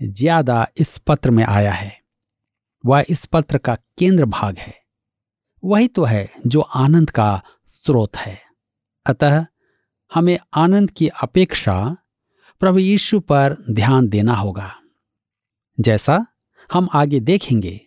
ज़्यादा 0.00 0.66
इस 0.76 0.96
पत्र 0.98 1.30
में 1.30 1.44
आया 1.44 1.72
है। 1.72 2.01
वह 2.86 3.04
इस 3.08 3.26
पत्र 3.26 3.58
का 3.58 3.74
केंद्र 3.74 4.24
भाग 4.24 4.58
है। 4.58 4.82
वही 5.64 5.88
तो 5.88 6.04
है 6.04 6.32
जो 6.46 6.60
आनंद 6.60 7.10
का 7.10 7.42
स्रोत 7.66 8.16
है। 8.16 8.42
अतः 9.06 9.46
हमें 10.14 10.38
आनंद 10.54 10.90
की 10.90 11.08
अपेक्षा 11.08 11.96
प्रभु 12.60 12.78
यीशु 12.78 13.20
पर 13.20 13.56
ध्यान 13.70 14.08
देना 14.08 14.34
होगा। 14.34 14.74
जैसा 15.80 16.26
हम 16.72 16.88
आगे 16.94 17.20
देखेंगे, 17.20 17.80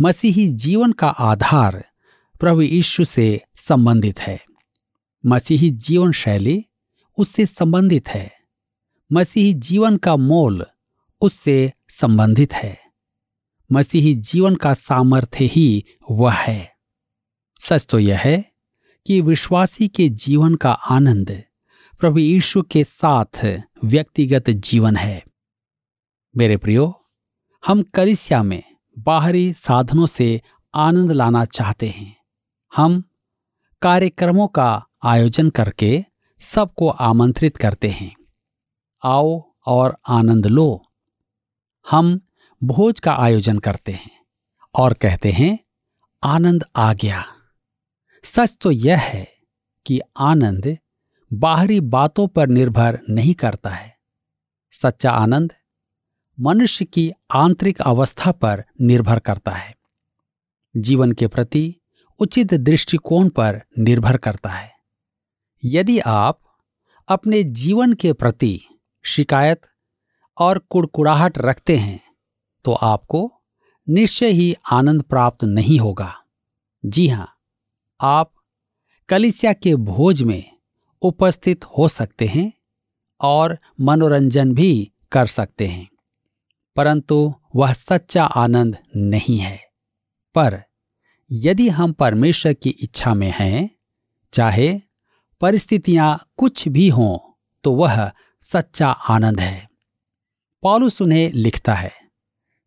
मसीही 0.00 0.48
जीवन 0.48 0.92
का 0.92 1.08
आधार 1.08 1.84
प्रभु 2.40 2.62
यीशु 2.62 3.04
से 3.04 3.44
संबंधित 3.56 4.20
है। 4.20 4.44
मसीही 5.26 5.70
जीवन 5.70 6.12
शैली 6.12 6.64
उससे 7.18 7.46
संबंधित 7.46 8.08
है। 8.08 8.32
मसीही 9.12 9.54
जीवन 9.54 9.96
का 9.96 10.16
मोल 10.16 10.66
उससे 11.20 11.72
संबंधित 11.88 12.52
है। 12.52 12.89
मसीही 13.72 14.14
जीवन 14.14 14.56
का 14.56 14.74
सामर्थ्य 14.74 15.44
ही 15.44 15.84
वह 16.10 16.32
है। 16.32 16.76
सच 17.60 17.86
तो 17.86 17.98
यह 17.98 18.18
है 18.18 18.52
कि 19.06 19.20
विश्वासी 19.20 19.88
के 19.88 20.08
जीवन 20.08 20.54
का 20.54 20.72
आनंद 20.72 21.44
प्रभु 22.00 22.18
यीशु 22.18 22.62
के 22.62 22.84
साथ 22.84 23.60
व्यक्तिगत 23.84 24.50
जीवन 24.50 24.96
है। 24.96 25.24
मेरे 26.36 26.56
प्रियो, 26.56 27.06
हम 27.66 27.82
कलिसिया 27.82 28.42
में 28.42 28.62
बाहरी 28.98 29.52
साधनों 29.52 30.06
से 30.06 30.42
आनंद 30.74 31.12
लाना 31.12 31.44
चाहते 31.44 31.88
हैं। 31.88 32.16
हम 32.76 33.04
कार्यक्रमों 33.82 34.48
का 34.48 34.86
आयोजन 35.02 35.50
करके 35.50 36.04
सबको 36.38 36.88
आमंत्रित 36.88 37.56
करते 37.56 37.88
हैं। 37.88 38.16
आओ 39.04 39.52
और 39.66 39.98
आनंद 40.08 40.46
लो। 40.46 40.82
हम 41.90 42.20
भोज 42.62 43.00
का 43.00 43.12
आयोजन 43.12 43.58
करते 43.58 43.92
हैं 43.92 44.26
और 44.74 44.94
कहते 44.94 45.32
हैं, 45.32 45.58
आनंद 46.24 46.64
आ 46.76 46.92
गया। 46.92 47.24
सच 48.24 48.58
तो 48.60 48.70
यह 48.70 48.98
है 48.98 49.32
कि 49.86 50.00
आनंद 50.18 50.78
बाहरी 51.32 51.80
बातों 51.80 52.28
पर 52.28 52.48
निर्भर 52.48 53.00
नहीं 53.10 53.34
करता 53.34 53.70
है। 53.70 53.96
सच्चा 54.72 55.10
आनंद 55.10 55.52
मनुष्य 56.40 56.84
की 56.84 57.12
आंतरिक 57.30 57.82
अवस्था 57.82 58.32
पर 58.32 58.64
निर्भर 58.80 59.18
करता 59.18 59.50
है। 59.50 59.76
जीवन 60.76 61.12
के 61.12 61.26
प्रति 61.26 61.74
उचित 62.18 62.54
दृष्टिकोण 62.54 63.28
पर 63.28 63.62
निर्भर 63.78 64.16
करता 64.16 64.48
है। 64.48 64.72
यदि 65.64 65.98
आप 65.98 66.40
अपने 67.08 67.42
जीवन 67.42 67.92
के 67.92 68.12
प्रति 68.12 68.60
शिकायत 69.02 69.60
और 70.38 70.58
कुड़कुड़ाहट 70.58 71.38
रखते 71.38 71.76
हैं 71.76 72.09
तो 72.64 72.72
आपको 72.72 73.30
निश्चय 73.88 74.30
ही 74.30 74.54
आनंद 74.72 75.02
प्राप्त 75.02 75.44
नहीं 75.44 75.78
होगा। 75.80 76.14
जी 76.84 77.06
हाँ, 77.08 77.28
आप 78.00 78.32
कलिसिया 79.08 79.52
के 79.52 79.74
भोज 79.76 80.22
में 80.22 80.44
उपस्थित 81.02 81.64
हो 81.68 81.88
सकते 81.88 82.26
हैं 82.26 82.52
और 83.20 83.56
मनोरंजन 83.80 84.52
भी 84.54 84.90
कर 85.12 85.26
सकते 85.28 85.66
हैं, 85.66 85.88
परंतु 86.76 87.34
वह 87.56 87.72
सच्चा 87.72 88.24
आनंद 88.24 88.76
नहीं 88.96 89.38
है। 89.38 89.58
पर 90.34 90.62
यदि 91.30 91.68
हम 91.68 91.92
परमेश्वर 91.92 92.52
की 92.52 92.70
इच्छा 92.70 93.14
में 93.14 93.32
हैं, 93.36 93.70
चाहे 94.32 94.80
परिस्थितियाँ 95.40 96.18
कुछ 96.36 96.66
भी 96.68 96.88
हों 96.88 97.18
तो 97.64 97.74
वह 97.74 98.10
सच्चा 98.42 98.88
आनंद 98.88 99.40
है। 99.40 99.68
पॉलुस 100.62 101.00
उन्हें 101.02 101.30
लिखता 101.32 101.74
है 101.74 101.92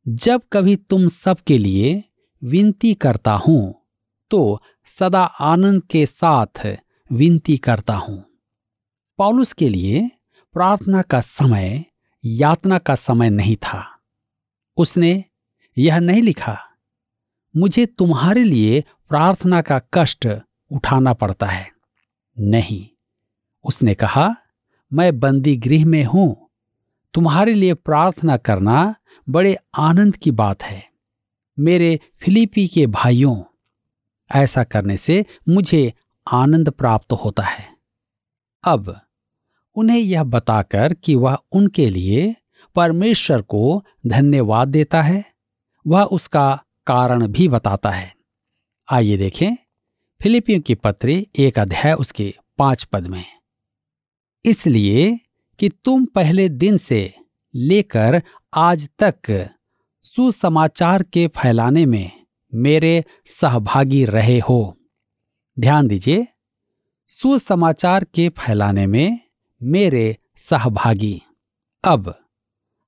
जब 0.05 0.41
कभी 0.53 0.75
तुम 0.75 1.07
सबके 1.07 1.57
लिए 1.57 2.03
विनती 2.41 2.93
करता 2.93 3.33
हूँ 3.33 3.73
तो 4.31 4.61
सदा 4.87 5.23
आनंद 5.23 5.83
के 5.83 6.05
साथ 6.05 6.65
विनती 7.09 7.57
करता 7.57 7.95
हूँ। 7.95 8.23
पॉलुस 9.19 9.53
के 9.53 9.69
लिए 9.69 10.09
प्रार्थना 10.55 11.01
का 11.01 11.21
समय, 11.21 11.85
यातना 12.23 12.77
का 12.77 12.95
समय 12.95 13.29
नहीं 13.29 13.55
था। 13.55 13.83
उसने 14.77 15.23
यह 15.77 15.99
नहीं 15.99 16.21
लिखा, 16.21 16.57
मुझे 17.55 17.85
तुम्हारे 17.85 18.43
लिए 18.43 18.83
प्रार्थना 19.09 19.61
का 19.61 19.79
कष्ट 19.93 20.27
उठाना 20.71 21.13
पड़ता 21.13 21.47
है। 21.47 21.67
नहीं, 22.37 22.87
उसने 23.65 23.93
कहा, 23.95 24.35
मैं 24.91 25.19
बंदी 25.19 25.55
गृह 25.57 25.85
में 25.85 26.03
हूँ। 26.03 26.49
तुम्हारे 27.13 27.53
लिए 27.53 27.73
प्रार्थना 27.73 28.37
करना 28.37 28.95
बड़े 29.27 29.55
आनंद 29.77 30.15
की 30.15 30.31
बात 30.31 30.63
है। 30.63 30.83
मेरे 31.59 31.99
फिलिपी 32.19 32.67
के 32.67 32.85
भाइयों, 32.87 33.43
ऐसा 34.31 34.63
करने 34.63 34.97
से 34.97 35.25
मुझे 35.49 35.93
आनंद 36.27 36.69
प्राप्त 36.69 37.13
होता 37.13 37.43
है। 37.43 37.65
अब 38.63 38.99
उन्हें 39.75 39.99
यह 39.99 40.23
बताकर 40.23 40.93
कि 40.93 41.15
वह 41.15 41.37
उनके 41.51 41.89
लिए 41.89 42.35
परमेश्वर 42.75 43.41
को 43.41 43.83
धन्यवाद 44.07 44.67
देता 44.67 45.01
है, 45.01 45.23
वह 45.87 46.03
उसका 46.03 46.63
कारण 46.87 47.27
भी 47.27 47.47
बताता 47.47 47.89
है। 47.89 48.15
आइए 48.91 49.17
देखें 49.17 49.55
फिलिपियों 50.21 50.61
की 50.61 50.75
पत्री 50.75 51.27
एक 51.39 51.59
अध्याय 51.59 51.93
उसके 51.93 52.33
पाँच 52.57 52.83
पद 52.83 53.07
में। 53.07 53.25
इसलिए 54.45 55.19
कि 55.59 55.69
तुम 55.85 56.05
पहले 56.05 56.49
दिन 56.49 56.77
से 56.77 57.13
लेकर 57.55 58.21
आज 58.55 58.89
तक 59.03 59.49
सुसमाचार 60.03 61.03
के 61.03 61.27
फैलाने 61.27 61.85
में 61.85 62.25
मेरे 62.53 63.05
सहभागी 63.25 64.05
रहे 64.05 64.39
हो। 64.39 64.77
ध्यान 65.59 65.87
दीजिए, 65.87 66.27
सुसमाचार 67.07 68.03
के 68.03 68.29
फैलाने 68.29 68.85
में 68.85 69.19
मेरे 69.63 70.17
सहभागी। 70.37 71.21
अब 71.83 72.25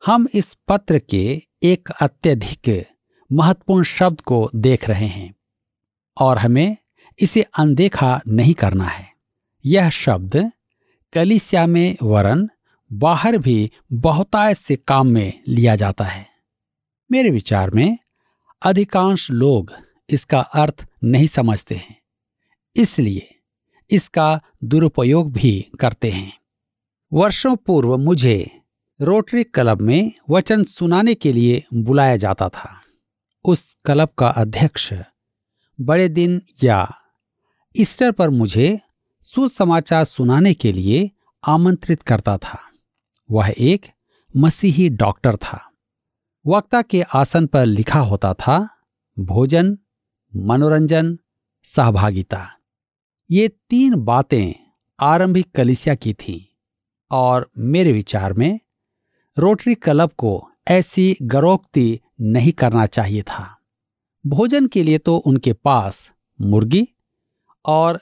हम 0.05 0.27
इस 0.33 0.57
पत्र 0.67 0.99
के 0.99 1.41
एक 1.63 1.89
अत्यधिक 2.01 2.85
महत्वपूर्ण 3.31 3.83
शब्द 3.83 4.21
को 4.21 4.49
देख 4.55 4.89
रहे 4.89 5.07
हैं 5.07 5.35
और 6.17 6.37
हमें 6.37 6.77
इसे 7.19 7.41
अनदेखा 7.41 8.21
नहीं 8.27 8.53
करना 8.53 8.85
है। 8.85 9.07
यह 9.65 9.89
शब्द 9.89 10.51
कलिसिया 11.13 11.67
में 11.67 11.97
वरन 12.03 12.49
बाहर 12.91 13.37
भी 13.37 13.71
बहुतायत 13.91 14.57
से 14.57 14.75
काम 14.77 15.07
में 15.07 15.43
लिया 15.47 15.75
जाता 15.75 16.03
है। 16.03 16.25
मेरे 17.11 17.29
विचार 17.29 17.71
में, 17.71 17.97
अधिकांश 18.61 19.29
लोग 19.31 19.71
इसका 20.09 20.39
अर्थ 20.39 20.85
नहीं 21.03 21.27
समझते 21.27 21.75
हैं, 21.75 21.97
इसलिए 22.75 23.35
इसका 23.89 24.39
दुरुपयोग 24.63 25.31
भी 25.31 25.69
करते 25.79 26.11
हैं। 26.11 26.31
वर्षों 27.11 27.55
पूर्व 27.55 27.97
मुझे 27.97 28.61
रोटरी 28.99 29.43
क्लब 29.43 29.81
में 29.81 30.11
वचन 30.29 30.63
सुनाने 30.63 31.13
के 31.13 31.33
लिए 31.33 31.63
बुलाया 31.73 32.15
जाता 32.17 32.49
था। 32.49 32.81
उस 33.45 33.77
क्लब 33.85 34.09
का 34.17 34.27
अध्यक्ष 34.27 34.93
बड़े 35.79 36.07
दिन 36.09 36.41
या 36.63 36.87
ईस्टर 37.75 38.11
पर 38.11 38.29
मुझे 38.29 38.79
सुसमाचार 39.25 40.03
सुनाने 40.03 40.53
के 40.53 40.71
लिए 40.71 41.09
आमंत्रित 41.43 42.01
करता 42.01 42.37
था। 42.37 42.64
वह 43.31 43.53
एक 43.57 43.85
मसीही 44.37 44.89
डॉक्टर 44.89 45.35
था। 45.35 45.71
वक्ता 46.47 46.81
के 46.81 47.01
आसन 47.01 47.45
पर 47.45 47.65
लिखा 47.65 47.99
होता 47.99 48.33
था, 48.33 48.69
भोजन, 49.19 49.77
मनोरंजन, 50.35 51.19
सहभागिता। 51.63 52.47
ये 53.31 53.47
तीन 53.47 53.95
बातें 53.95 54.53
आरंभिक 54.99 55.51
कलिसिया 55.55 55.95
की 55.95 56.13
थीं 56.13 56.55
और 57.11 57.51
मेरे 57.57 57.91
विचार 57.91 58.33
में 58.33 58.59
रोटरी 59.39 59.75
क्लब 59.75 60.11
को 60.17 60.51
ऐसी 60.67 61.17
गरोक्ति 61.21 61.99
नहीं 62.21 62.51
करना 62.51 62.85
चाहिए 62.85 63.21
था। 63.21 63.57
भोजन 64.27 64.67
के 64.67 64.83
लिए 64.83 64.97
तो 64.97 65.17
उनके 65.17 65.53
पास 65.53 66.11
मुर्गी 66.41 66.87
और 67.65 67.99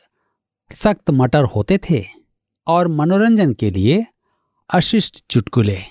सख्त 0.71 1.11
मटर 1.11 1.43
होते 1.43 1.77
थे 1.77 2.05
और 2.67 2.87
मनोरंजन 2.87 3.53
के 3.53 3.69
लिए 3.69 4.05
अशिष्ट 4.73 5.25
चुटकुले। 5.29 5.81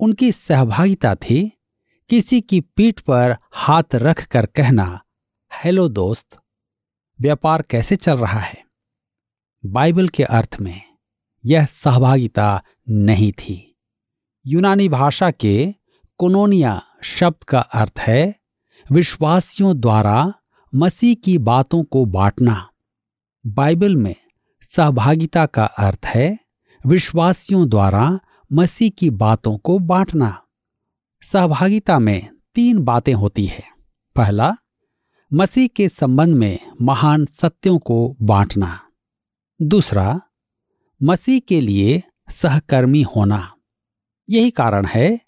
उनकी 0.00 0.32
सहभागिता 0.32 1.14
थी, 1.14 1.52
किसी 2.10 2.40
की 2.40 2.60
पीठ 2.60 3.00
पर 3.00 3.36
हाथ 3.52 3.82
रख 3.94 4.26
कर 4.26 4.46
कहना, 4.46 5.04
हेलो 5.64 5.88
दोस्त, 5.88 6.38
व्यापार 7.20 7.62
कैसे 7.62 7.96
चल 7.96 8.18
रहा 8.18 8.40
है? 8.40 8.64
बाइबल 9.66 10.08
के 10.08 10.22
अर्थ 10.22 10.56
में, 10.60 10.82
यह 11.44 11.66
सहभागिता 11.66 12.62
नहीं 12.88 13.32
थी। 13.32 13.76
यूनानी 14.46 14.88
भाषा 14.88 15.30
के 15.30 15.74
कोनोनिया 16.18 16.82
शब्द 17.02 17.44
का 17.44 17.60
अर्थ 17.60 17.98
है, 17.98 18.34
विश्वासियों 18.92 19.80
द्वारा 19.80 20.34
मसीह 20.74 21.14
की 21.14 21.38
बातों 21.38 21.84
को 21.84 22.04
बांटना। 22.04 22.70
बाइबल 23.46 23.96
में 23.96 24.16
सहभागिता 24.62 25.46
का 25.46 25.64
अर्थ 25.64 26.06
है 26.06 26.43
विश्वासियों 26.86 27.68
द्वारा 27.68 28.20
मसीह 28.52 28.90
की 28.90 29.10
बातों 29.10 29.58
को 29.58 29.78
बांटना। 29.78 30.42
सहभागिता 31.22 31.98
में 31.98 32.28
तीन 32.54 32.78
बातें 32.78 33.14
होती 33.14 33.46
है। 33.46 33.62
पहला, 34.16 34.56
मसीह 35.32 35.68
के 35.68 35.88
संबंध 35.88 36.36
में 36.36 36.58
महान 36.82 37.26
सत्यों 37.26 37.78
को 37.78 38.16
बांटना। 38.22 38.80
दूसरा, 39.62 40.20
मसीह 41.02 41.40
के 41.40 41.60
लिए 41.60 42.02
सहकर्मी 42.30 43.02
होना। 43.02 43.54
यही 44.30 44.50
कारण 44.50 44.86
है 44.86 45.20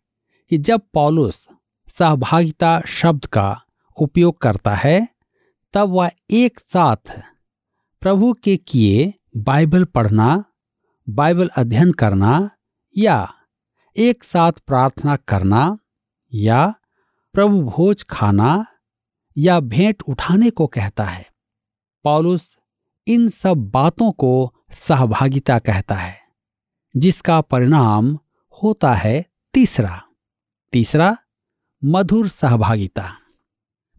कि 0.51 0.59
जब 0.59 0.81
पौलुस 0.92 1.49
सहभागिता 1.88 2.83
शब्द 2.87 3.25
का 3.25 3.62
उपयोग 4.01 4.40
करता 4.40 4.75
है, 4.75 5.09
तब 5.73 5.88
वह 5.88 6.11
एक 6.31 6.61
साथ 6.61 7.23
प्रभु 8.01 8.33
के 8.33 8.57
किए 8.57 9.14
बाइबल 9.37 9.85
पढ़ना 9.85 10.45
बाइबल 11.09 11.49
अध्ययन 11.49 11.92
करना 11.92 12.51
या 12.99 13.35
एक 13.97 14.25
साथ 14.25 14.53
प्रार्थना 14.53 15.16
करना 15.16 15.79
या 16.35 16.75
प्रभु 17.33 17.62
भोज 17.62 18.05
खाना 18.11 18.66
या 19.38 19.61
भेंट 19.61 20.03
उठाने 20.09 20.51
को 20.51 20.66
कहता 20.66 21.05
है। 21.05 21.31
पॉलुस 22.05 22.57
इन 23.07 23.29
सब 23.29 23.57
बातों 23.57 24.12
को 24.12 24.55
सहभागिता 24.71 25.59
कहता 25.59 25.95
है, 25.95 26.19
जिसका 26.97 27.40
परिणाम 27.40 28.19
होता 28.62 28.95
है 28.95 29.25
तीसरा। 29.55 30.03
तीसरा, 30.73 31.16
मधुर 31.85 32.29
सहभागिता। 32.29 33.16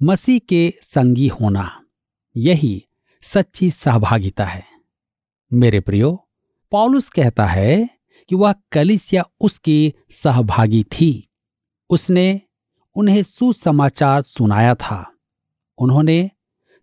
मसीह 0.04 0.40
के 0.40 0.74
संगी 0.84 1.28
होना, 1.28 1.86
यही 2.36 2.88
सच्ची 3.24 3.72
सहभागिता 3.72 4.46
है। 4.46 4.66
मेरे 5.54 5.80
प्रियो 5.80 6.27
पॉलुस 6.72 7.10
कहता 7.10 7.46
है 7.46 7.90
कि 8.30 8.36
वह 8.36 8.54
कलिसिया 8.72 9.24
उसकी 9.40 9.94
सहभागी 10.12 10.84
थी। 10.84 11.30
उसने 11.90 12.42
उन्हें 12.96 13.24
सुसमाचार 13.24 14.22
सुनाया 14.22 14.76
था। 14.76 15.14
उन्होंने 15.78 16.30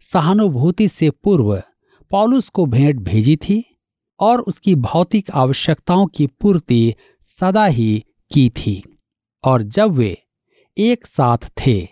सहानुभूति 0.01 0.88
से 0.88 1.11
पूर्व 1.11 1.62
पॉलुस 2.11 2.49
को 2.49 2.66
भेंट 2.66 3.01
भेजी 3.01 3.37
थी 3.37 3.79
और 4.20 4.40
उसकी 4.40 4.75
भौतिक 4.75 5.31
आवश्यकताओं 5.31 6.07
की 6.07 6.27
पूर्ति 6.27 6.94
सदा 7.23 7.64
ही 7.64 8.05
की 8.33 8.51
थी 8.51 8.99
और 9.44 9.62
जब 9.62 9.92
वे 9.92 10.23
एक 10.79 11.07
साथ 11.07 11.38
थे, 11.38 11.88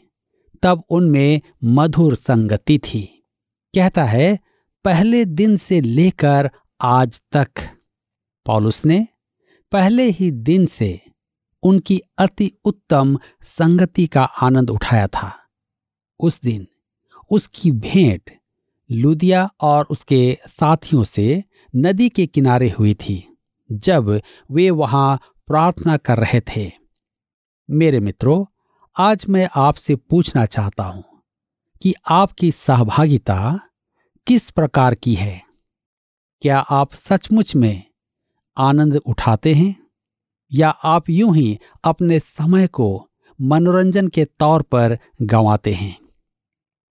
तब 0.62 0.83
उनमें 0.90 1.40
मधुर 1.64 2.14
संगति 2.14 2.78
थी। 2.78 3.26
कहता 3.74 4.05
है, 4.05 4.38
पहले 4.85 5.24
दिन 5.24 5.57
से 5.57 5.81
लेकर 5.81 6.50
आज 6.81 7.22
तक 7.33 7.48
पॉलुस 8.46 8.85
ने 8.85 9.07
पहले 9.72 10.02
ही 10.02 10.31
दिन 10.31 10.66
से 10.66 11.00
उनकी 11.62 12.00
अति 12.18 12.52
उत्तम 12.64 13.18
संगति 13.42 14.07
का 14.07 14.22
आनंद 14.22 14.70
उठाया 14.70 15.07
था। 15.07 15.33
उस 16.20 16.40
दिन 16.40 16.66
उसकी 17.31 17.70
भेंट 17.70 18.31
लुदिया 18.90 19.50
और 19.61 19.87
उसके 19.90 20.38
साथियों 20.48 21.05
से 21.05 21.44
नदी 21.76 22.09
के 22.09 22.26
किनारे 22.26 22.70
हुई 22.70 22.94
थी, 22.94 23.38
जब 23.72 24.20
वे 24.50 24.70
वहाँ 24.70 25.20
प्रार्थना 25.46 25.96
कर 25.96 26.18
रहे 26.18 26.40
थे। 26.40 26.72
मेरे 27.70 28.00
मित्रों, 28.00 28.44
आज 28.96 29.24
मैं 29.28 29.48
आपसे 29.57 29.96
पूछना 29.96 30.46
चाहता 30.46 30.85
हूँ 30.85 31.05
कि 31.83 31.94
आपकी 32.11 32.52
सहभागिता 32.52 33.61
किस 34.26 34.50
प्रकार 34.50 34.94
की 34.94 35.14
है? 35.14 35.42
क्या 36.42 36.59
आप 36.59 36.94
सचमुच 36.94 37.57
में 37.57 37.91
आनंद 38.58 38.96
उठाते 38.96 39.54
हैं? 39.54 39.86
या 40.52 40.70
आप 40.70 41.10
यूँ 41.10 41.36
ही 41.36 41.58
अपने 41.84 42.20
समय 42.20 42.66
को 42.66 43.10
मनोरंजन 43.40 44.08
के 44.08 44.24
तौर 44.24 44.62
पर 44.62 44.98
गंवाते 45.22 45.74
हैं? 45.74 45.98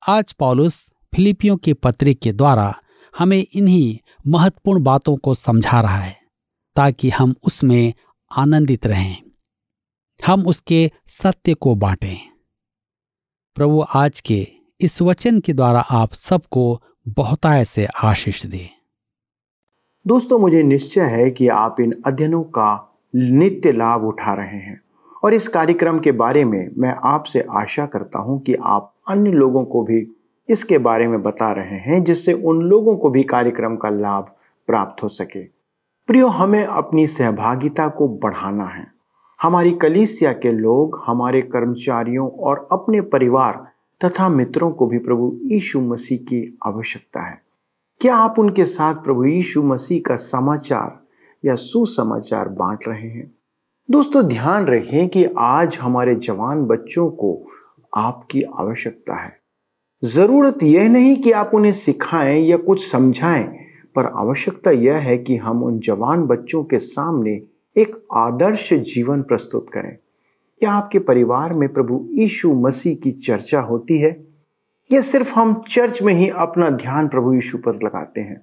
आज 0.08 0.34
पॉलुस 0.34 0.92
फिलिपियों 1.16 1.58
के 1.58 1.74
पत्री 1.74 2.14
के 2.14 2.34
द्वारा 2.34 2.82
हमें 3.18 3.46
इन्हीं 3.54 4.00
महत्वपूर्ण 4.28 4.84
बातों 4.84 5.18
को 5.18 5.36
समझा 5.36 5.82
रहा 5.82 5.98
है, 5.98 6.22
ताकि 6.76 7.10
हम 7.10 7.36
उसमें 7.44 7.94
आनंदित 8.32 8.88
रहें। 8.88 9.18
हम 10.28 10.48
उसके 10.48 10.92
सत्य 11.08 11.54
को 11.54 11.76
बांटें। 11.76 12.18
प्रभु 13.56 13.86
आज 13.96 14.22
के 14.22 14.48
इस 14.82 15.02
वचन 15.02 15.40
के 15.40 15.54
द्वारा 15.54 15.80
आप 15.80 16.14
सबको 16.14 16.82
बहुताय 17.08 17.66
से 17.66 17.86
आशीष 17.86 18.46
दे। 18.46 18.81
दोस्तों, 20.08 20.40
मुझे 20.40 20.64
निश्चय 20.64 21.02
है 21.02 21.32
कि 21.32 21.48
आप 21.48 21.80
इन 21.80 21.94
अध्ययनों 22.06 22.44
का 22.44 22.98
नित्य 23.16 23.72
लाभ 23.72 24.04
उठा 24.04 24.34
रहे 24.34 24.58
हैं। 24.58 24.82
और 25.24 25.34
इस 25.34 25.48
कार्यक्रम 25.48 26.00
के 26.00 26.12
बारे 26.12 26.46
में 26.46 26.72
मैं 26.78 26.96
आपसे 27.04 27.46
आशा 27.52 27.86
करता 27.86 28.20
हूँ 28.20 28.42
कि 28.42 28.54
आप 28.54 28.94
अन्य 29.08 29.32
लोगों 29.32 29.66
को 29.66 29.84
भी 29.84 30.12
इसके 30.50 30.78
बारे 30.78 31.08
में 31.08 31.22
बता 31.22 31.52
रहे 31.52 31.78
हैं, 31.78 32.04
जिससे 32.04 32.34
उन 32.34 32.62
लोगों 32.62 32.98
को 32.98 33.10
भी 33.10 33.24
कार्यक्रम 33.24 33.76
का 33.76 33.90
लाभ 33.90 34.24
प्राप्त 34.68 35.04
हो 35.04 35.08
सके। 35.08 35.44
प्रियो, 36.08 36.28
हमें 36.28 36.66
अपनी 36.66 37.08
सहभागिता 37.08 37.88
को 37.88 38.08
बढ़ाना 38.08 38.66
है। 38.66 38.88
हमारी 39.42 39.72
कलीसिया 39.72 40.34
के 40.34 40.52
लोग, 40.52 41.04
हमारे 41.06 41.42
कर्मचारियों 41.42 42.30
और 42.30 42.68
अपने 42.72 43.02
परिवार 43.02 43.68
तथा 44.06 44.30
मित्रों 44.30 44.72
को 44.72 44.88
भी 44.88 44.98
प्रभु 44.98 45.40
यीशु 45.44 45.82
मसीह 45.82 46.18
की 46.18 46.58
आवश्यकता 46.66 47.22
है। 47.22 47.51
क्या 48.02 48.16
आप 48.16 48.36
उनके 48.40 48.66
साथ 48.66 48.96
प्रभु 48.96 49.26
यीशु 49.26 49.64
मसीह 49.64 50.02
का 50.08 50.16
समाचार 50.16 51.00
या 51.46 51.56
सुसमाचार 51.56 52.50
बांट 52.50 52.80
रहे 52.88 53.08
हैं? 53.08 53.36
दोस्तों, 53.92 54.24
ध्यान 54.24 54.66
रखें 54.66 55.10
कि 55.10 55.26
आज 55.38 55.78
हमारे 55.82 56.16
जवान 56.16 56.66
बच्चों 56.66 57.10
को 57.10 57.48
आपकी 57.96 58.42
आवश्यकता 58.42 59.24
है। 59.24 59.40
ज़रूरत 60.04 60.64
यह 60.64 60.90
नहीं 60.90 61.16
कि 61.16 61.32
आप 61.32 61.52
उन्हें 61.54 61.72
सिखाएँ 61.72 62.42
या 62.42 62.58
कुछ 62.58 62.92
समझाएँ, 62.92 63.58
पर 63.96 64.06
आवश्यकता 64.06 64.72
यह 64.72 64.98
है 64.98 65.18
कि 65.18 65.38
हम 65.38 65.64
उन 65.64 65.80
जवान 65.80 66.24
बच्चों 66.24 66.64
के 66.64 66.80
सामने 66.80 67.42
एक 67.78 68.06
आदर्श 68.14 68.74
जीवन 68.74 69.22
प्रस्तुत 69.22 69.66
करें। 69.74 69.98
क्या 70.60 70.72
आपके 70.72 71.00
परिवार 71.00 71.54
में 71.54 71.74
प्रभु 71.74 72.08
यीशु 72.12 72.54
मसीह 72.54 72.96
की 72.96 73.12
चर्चा 73.12 73.62
होती 73.62 73.98
है? 73.98 74.31
या 74.92 75.02
सिर्फ़ 75.02 75.34
हम 75.36 75.54
चर्च 75.68 76.02
में 76.02 76.14
ही 76.14 76.30
अपना 76.30 76.70
ध्यान 76.70 77.08
प्रभु 77.08 77.34
यीशु 77.34 77.58
पर 77.58 77.76
लगाते 77.76 78.22
हैं। 78.22 78.42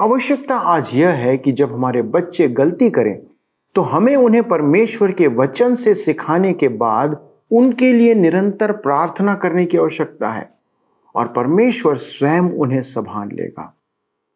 आवश्यकता 0.00 0.56
आज 0.56 0.90
यह 0.94 1.08
है 1.08 1.36
कि 1.38 1.52
जब 1.52 1.72
हमारे 1.72 2.02
बच्चे 2.02 2.48
गलती 2.48 2.90
करें 2.90 3.20
तो 3.74 3.82
हमें 3.82 4.14
उन्हें 4.16 4.42
परमेश्वर 4.48 5.12
के 5.12 5.26
वचन 5.26 5.74
से 5.74 5.94
सिखाने 5.94 6.52
के 6.52 6.68
बाद 6.68 7.16
उनके 7.50 7.92
लिए 7.92 8.14
निरंतर 8.14 8.72
प्रार्थना 8.72 9.34
करने 9.34 9.64
की 9.66 9.78
आवश्यकता 9.78 10.30
है 10.30 10.48
और 11.14 11.28
परमेश्वर 11.28 11.96
स्वयं 11.96 12.42
उन्हें 12.42 12.82
संभाल 12.82 13.28
लेगा। 13.28 13.74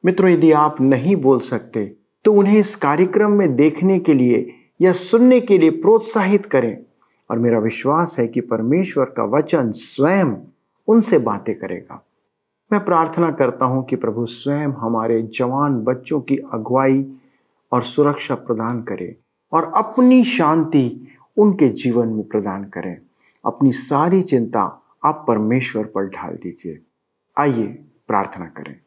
मित्रों, 0.04 0.30
यदि 0.30 0.52
आप 0.52 0.80
नहीं 0.80 1.16
बोल 1.16 1.40
सकते 1.40 1.84
तो 2.24 2.32
उन्हें 2.32 2.58
इस 2.58 2.74
कार्यक्रम 2.76 3.32
में 3.32 3.54
देखने 3.56 3.98
के 3.98 4.14
लिए 4.14 4.54
या 4.80 4.92
सुनने 4.92 5.40
के 5.40 5.58
लिए 5.58 5.70
प्रोत्साहित 5.70 6.46
करें। 6.46 6.76
और 7.30 7.38
मेरा 7.38 7.58
विश्वास 7.58 8.16
है 8.18 8.28
कि 8.28 8.40
परमेश्वर 8.40 9.04
का 9.04 9.24
वचन 9.24 9.70
स्वयं 9.70 10.34
उनसे 10.88 11.18
बातें 11.18 11.58
करेगा। 11.58 12.02
मैं 12.72 12.84
प्रार्थना 12.84 13.30
करता 13.30 13.64
हूँ 13.64 13.84
कि 13.84 13.96
प्रभु 13.96 14.26
स्वयं 14.26 14.68
हमारे 14.68 15.22
जवान 15.22 15.80
बच्चों 15.80 16.20
की 16.20 16.36
अगुवाई 16.36 17.16
और 17.72 17.82
सुरक्षा 17.82 18.34
प्रदान 18.34 18.82
करे 18.82 19.16
और 19.52 19.72
अपनी 19.76 20.24
शांति 20.24 21.08
उनके 21.36 21.68
जीवन 21.68 22.08
में 22.08 22.28
प्रदान 22.28 22.64
करें। 22.64 22.96
अपनी 23.44 23.72
सारी 23.72 24.22
चिंता 24.22 24.82
आप 25.04 25.24
परमेश्वर 25.28 25.84
पर 25.84 26.08
ढाल 26.08 26.34
दीजिए। 26.34 26.80
आइए 27.38 27.66
प्रार्थना 28.08 28.46
करें। 28.46 28.80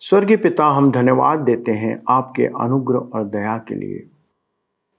स्वर्गीय 0.00 0.36
पिता, 0.36 0.66
हम 0.66 0.90
धन्यवाद 0.90 1.38
देते 1.38 1.72
हैं 1.72 2.02
आपके 2.08 2.46
अनुग्रह 2.46 2.98
और 2.98 3.24
दया 3.24 3.58
के 3.58 3.74
लिए। 3.74 4.10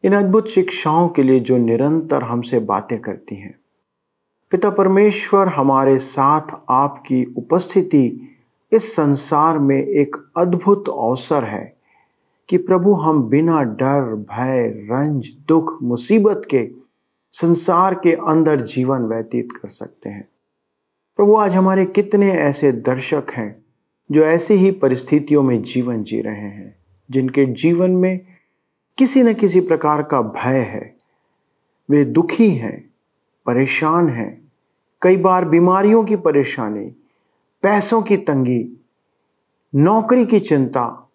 इन 0.03 0.13
अद्भुत 0.13 0.47
शिक्षाओं 0.47 1.09
के 1.09 1.23
लिए 1.23 1.39
जो 1.39 1.57
निरंतर 1.57 2.23
हमसे 2.23 2.59
बातें 2.59 2.99
करती 2.99 3.35
हैं। 3.35 3.59
पिता 4.51 4.69
परमेश्वर, 4.69 5.47
हमारे 5.47 5.99
साथ 5.99 6.41
आपकी 6.69 7.33
उपस्थिति 7.37 8.35
इस 8.71 8.95
संसार 8.95 9.59
में 9.59 9.77
एक 9.77 10.15
अद्भुत 10.37 10.89
अवसर 10.89 11.43
है 11.43 11.77
कि 12.49 12.57
प्रभु 12.57 12.93
हम 12.93 13.23
बिना 13.23 13.63
डर, 13.63 14.15
भय, 14.15 14.87
रंज, 14.91 15.29
दुख, 15.47 15.77
मुसीबत 15.83 16.41
के 16.49 16.69
संसार 17.31 17.93
के 17.93 18.11
अंदर 18.11 18.61
जीवन 18.61 18.99
व्यतीत 18.99 19.51
कर 19.51 19.69
सकते 19.69 20.09
हैं। 20.09 20.27
प्रभु, 21.17 21.35
आज 21.35 21.55
हमारे 21.55 21.85
कितने 21.85 22.31
ऐसे 22.31 22.71
दर्शक 22.71 23.23
हैं 23.31 23.65
जो 24.11 24.21
ऐसी 24.21 24.53
ही 24.53 24.71
परिस्थितियों 24.71 25.43
में 25.43 25.61
जीवन 25.61 26.03
जी 26.03 26.21
रहे 26.21 26.35
हैं, 26.35 26.75
जिनके 27.11 27.45
जीवन 27.45 27.91
में 27.91 28.28
किसी 28.99 29.23
न 29.23 29.33
किसी 29.33 29.61
प्रकार 29.61 30.03
का 30.03 30.21
भय 30.21 30.59
है। 30.59 30.95
वे 31.89 32.05
दुखी 32.05 32.51
हैं, 32.51 32.89
परेशान 33.45 34.09
हैं। 34.09 34.51
कई 35.01 35.17
बार 35.17 35.45
बीमारियों 35.45 36.03
की 36.03 36.15
परेशानी, 36.15 36.85
पैसों 37.61 38.01
की 38.01 38.17
तंगी, 38.17 38.85
नौकरी 39.75 40.25
की 40.25 40.39
चिंता, 40.39 41.09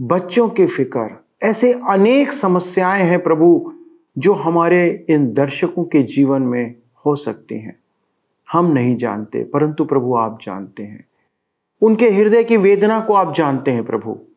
बच्चों 0.00 0.48
की 0.48 0.66
फ़िक्र, 0.66 1.24
ऐसे 1.42 1.72
अनेक 1.72 2.32
समस्याएँ 2.32 3.04
हैं 3.04 3.22
प्रभु, 3.22 3.72
जो 4.18 4.32
हमारे 4.32 5.06
इन 5.08 5.32
दर्शकों 5.32 5.84
के 5.84 6.02
जीवन 6.02 6.42
में 6.42 6.74
हो 7.06 7.16
सकती 7.16 7.58
हैं। 7.58 7.78
हम 8.52 8.66
नहीं 8.66 8.96
जानते, 8.96 9.44
परंतु 9.44 9.84
प्रभु 9.84 10.14
आप 10.16 10.38
जानते 10.42 10.82
हैं। 10.82 11.04
उनके 11.82 12.10
हृदय 12.10 12.44
की 12.44 12.56
वेदना 12.56 13.00
को 13.00 13.14
आप 13.14 13.34
जानते 13.34 13.70
हैं 13.70 13.84
प्रभु। 13.84 14.27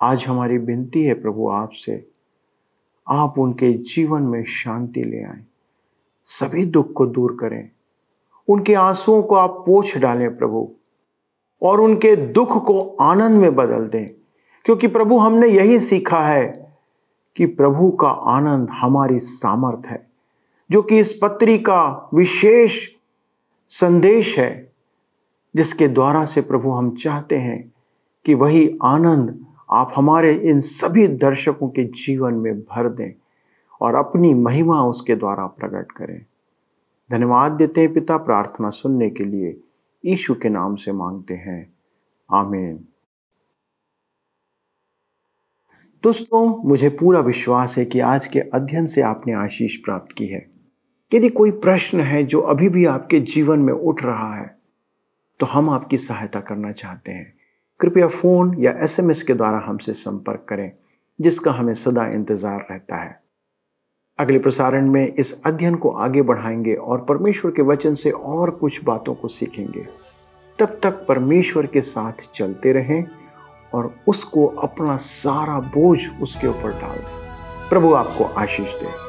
आज 0.00 0.26
हमारी 0.26 0.58
विनती 0.58 1.02
है 1.02 1.14
प्रभु 1.14 1.48
आपसे, 1.48 2.08
आप 3.08 3.38
उनके 3.38 3.72
जीवन 3.72 4.22
में 4.22 4.44
शांति 4.44 5.04
ले 5.04 5.22
आए, 5.22 5.44
सभी 6.24 6.64
दुख 6.64 6.92
को 6.92 7.06
दूर 7.06 7.36
करें, 7.40 7.70
उनके 8.48 8.74
आंसुओं 8.74 9.22
को 9.22 9.34
आप 9.34 9.50
पोछ 9.50 9.98
डालें 9.98 10.38
प्रभु, 10.38 10.70
और 11.62 11.80
उनके 11.80 12.16
दुख 12.16 12.64
को 12.64 12.96
आनंद 13.00 13.40
में 13.40 13.54
बदल 13.54 13.86
दें, 13.86 14.10
क्योंकि 14.64 14.86
प्रभु 14.86 15.18
हमने 15.18 15.48
यही 15.48 15.78
सीखा 15.78 16.20
है 16.20 16.74
कि 17.36 17.46
प्रभु 17.46 17.90
का 17.90 18.08
आनंद 18.08 18.68
हमारी 18.70 19.18
सामर्थ 19.18 19.86
है, 19.86 20.06
जो 20.70 20.82
कि 20.82 20.98
इस 20.98 21.18
पत्री 21.22 21.58
का 21.58 22.10
विशेष 22.14 22.88
संदेश 23.68 24.38
है, 24.38 24.72
जिसके 25.56 25.88
द्वारा 25.88 26.24
से 26.24 26.40
प्रभु 26.40 26.70
हम 26.70 26.94
चाहते 26.94 27.36
हैं 27.36 27.72
कि 28.24 28.34
वही 28.34 28.78
आनंद 28.82 29.46
आप 29.70 29.92
हमारे 29.96 30.32
इन 30.34 30.60
सभी 30.60 31.06
दर्शकों 31.08 31.68
के 31.68 31.84
जीवन 31.84 32.34
में 32.34 32.60
भर 32.60 32.88
दें 32.88 33.12
और 33.80 33.94
अपनी 33.94 34.32
महिमा 34.34 34.82
उसके 34.82 35.16
द्वारा 35.16 35.46
प्रकट 35.46 35.92
करें। 35.92 36.24
धन्यवाद 37.10 37.52
देते 37.52 37.80
हैं 37.80 37.92
पिता, 37.92 38.16
प्रार्थना 38.16 38.70
सुनने 38.70 39.10
के 39.10 39.24
लिए 39.24 39.60
ईशु 40.04 40.34
के 40.34 40.48
नाम 40.48 40.76
से 40.76 40.92
मांगते 40.92 41.34
हैं। 41.34 41.72
आमीन। 42.30 42.86
दोस्तों, 46.02 46.68
मुझे 46.68 46.88
पूरा 46.90 47.20
विश्वास 47.20 47.76
है 47.78 47.84
कि 47.84 48.00
आज 48.00 48.26
के 48.26 48.40
अध्ययन 48.40 48.86
से 48.86 49.02
आपने 49.02 49.32
आशीष 49.32 49.76
प्राप्त 49.76 50.14
की 50.16 50.26
है। 50.26 50.46
यदि 51.12 51.28
कोई 51.28 51.50
प्रश्न 51.50 52.00
है 52.00 52.22
जो 52.22 52.40
अभी 52.40 52.68
भी 52.68 52.84
आपके 52.84 53.20
जीवन 53.20 53.58
में 53.58 53.72
उठ 53.72 54.02
रहा 54.02 54.34
है 54.36 54.58
तो 55.40 55.46
हम 55.46 55.70
आपकी 55.70 55.98
सहायता 55.98 56.40
करना 56.40 56.72
चाहते 56.72 57.12
हैं। 57.12 57.32
कृपया 57.80 58.06
फ़ोन 58.06 58.54
या 58.58 58.70
एसएमएस 58.82 59.22
के 59.22 59.34
द्वारा 59.34 59.58
हमसे 59.58 59.92
संपर्क 59.92 60.46
करें, 60.48 60.72
जिसका 61.20 61.52
हमें 61.52 61.74
सदा 61.74 62.06
इंतज़ार 62.06 62.66
रहता 62.70 62.96
है। 62.96 63.22
अगले 64.18 64.38
प्रसारण 64.38 64.90
में 64.90 65.14
इस 65.14 65.42
अध्ययन 65.46 65.74
को 65.74 65.90
आगे 65.90 66.22
बढ़ाएँगे 66.22 66.74
और 66.74 67.04
परमेश्वर 67.04 67.50
के 67.50 67.62
वचन 67.62 67.94
से 67.94 68.10
और 68.10 68.50
कुछ 68.50 68.84
बातों 68.84 69.14
को 69.14 69.28
सीखेंगे। 69.28 69.86
तब 70.58 70.80
तक 70.82 71.06
परमेश्वर 71.06 71.66
के 71.66 71.80
साथ 71.80 72.12
चलते 72.34 72.72
रहें 72.72 73.06
और 73.74 73.94
उसको 74.08 74.46
अपना 74.46 74.96
सारा 74.96 75.60
बोझ 75.60 75.98
उसके 76.22 76.46
ऊपर 76.46 76.70
डाल 76.70 76.96
दें। 76.98 77.68
प्रभु 77.68 77.94
आपको 77.94 78.24
आशीष 78.24 78.74
दे। 78.74 79.05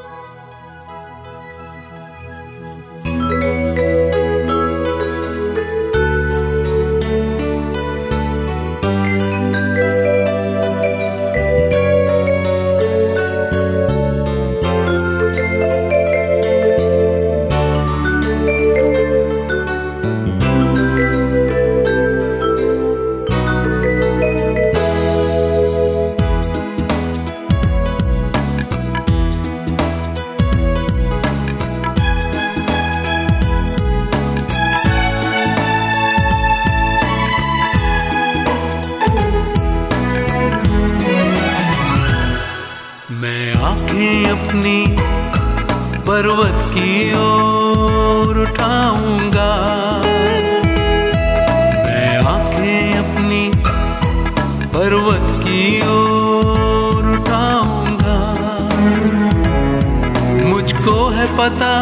पता 61.48 61.74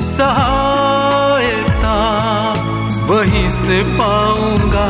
सहायता, 0.00 1.96
वहीं 3.06 3.48
से 3.50 3.82
पाऊँगा। 3.98 4.88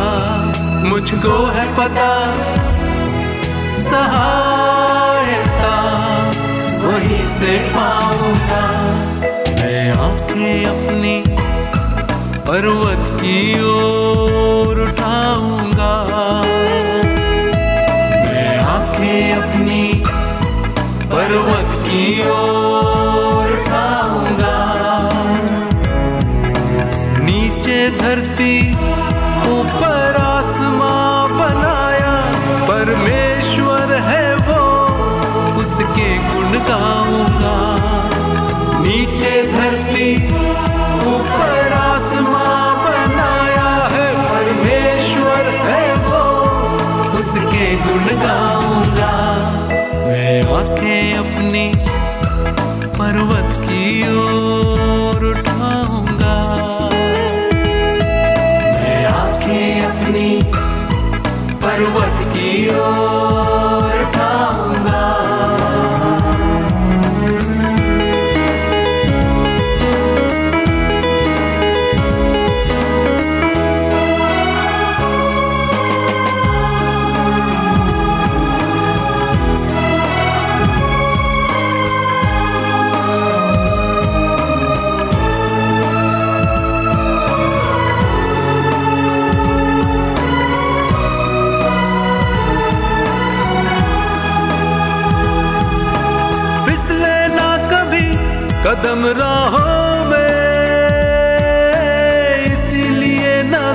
मुझको 0.89 1.37
है 1.47 1.67
पता, 1.77 2.11
सहायता, 3.67 5.75
वहीं 6.87 7.25
से 7.25 7.59
पाऊँगा। 7.77 8.65
मैं 9.61 9.91
आँखें 9.93 10.67
अपनी 10.67 11.23
पर्वत 12.49 13.05
की 13.21 13.39
ओर 13.61 14.28
धरती 28.08 28.54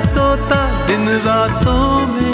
सोता 0.06 0.60
दिन 0.86 1.08
रातों 1.26 2.06
में। 2.06 2.33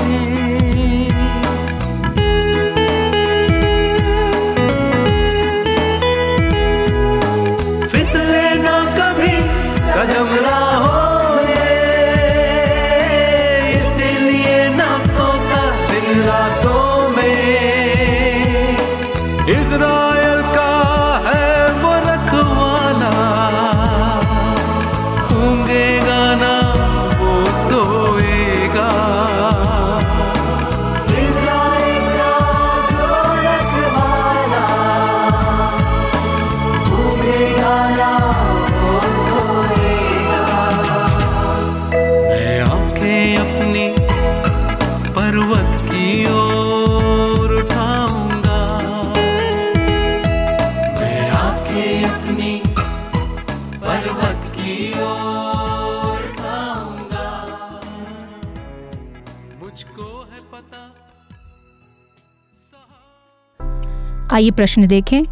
आइए 64.40 64.50
प्रश्न 64.50 64.86
देखें। 64.86 65.22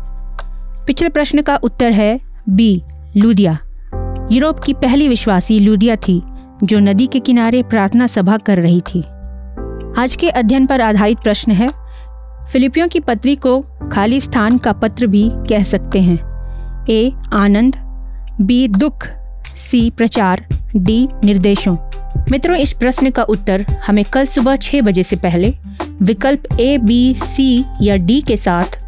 पिछले 0.87 1.09
प्रश्न 1.09 1.42
का 1.42 1.57
उत्तर 1.57 1.92
है 1.92 2.21
बी, 2.49 2.83
लूदिया। 3.16 3.59
यूरोप 4.33 4.61
की 4.61 4.73
पहली 4.73 5.09
विश्वासी 5.09 5.59
लूदिया 5.59 5.97
थी, 5.97 6.23
जो 6.64 6.79
नदी 6.79 7.07
के 7.07 7.18
किनारे 7.18 7.62
प्रार्थना 7.62 8.07
सभा 8.07 8.37
कर 8.37 8.59
रही 8.59 8.81
थी। 8.81 9.01
आज 9.99 10.16
के 10.21 10.29
अध्ययन 10.29 10.66
पर 10.66 10.81
आधारित 10.81 11.18
प्रश्न 11.18 11.53
है, 11.53 11.68
फिलिपियों 12.53 12.88
की 12.88 13.01
पत्री 13.01 13.37
को 13.37 13.61
खाली 13.92 14.21
स्थान 14.21 14.59
का 14.59 14.73
पत्र 14.73 15.07
भी 15.07 15.31
कह 15.35 15.62
सकते 15.62 16.01
हैं। 16.01 16.18
ए, 16.90 17.12
आनंद। 17.33 17.77
बी, 18.40 18.68
दुख। 18.68 19.07
सी, 19.57 19.90
प्रचार। 19.90 20.47
डी, 20.77 21.09
निर्देशों। 21.25 21.77
मित्रों, 22.31 22.57
इस 22.57 22.73
प्रश्न 22.73 23.11
का 23.11 23.23
उत्तर 23.23 23.66
हमें 23.87 24.05
कल 24.05 24.25
सुबह 24.25 24.57
छह 24.57 24.81
बजे 24.81 25.03
से 25.03 25.16
पहले 25.16 25.55
विकल्प 26.03 26.61
ए, 26.61 26.79
बी, 26.79 27.14
सी 27.14 27.64
या 27.83 27.97
डी 27.97 28.21
के 28.21 28.37
साथ 28.37 28.88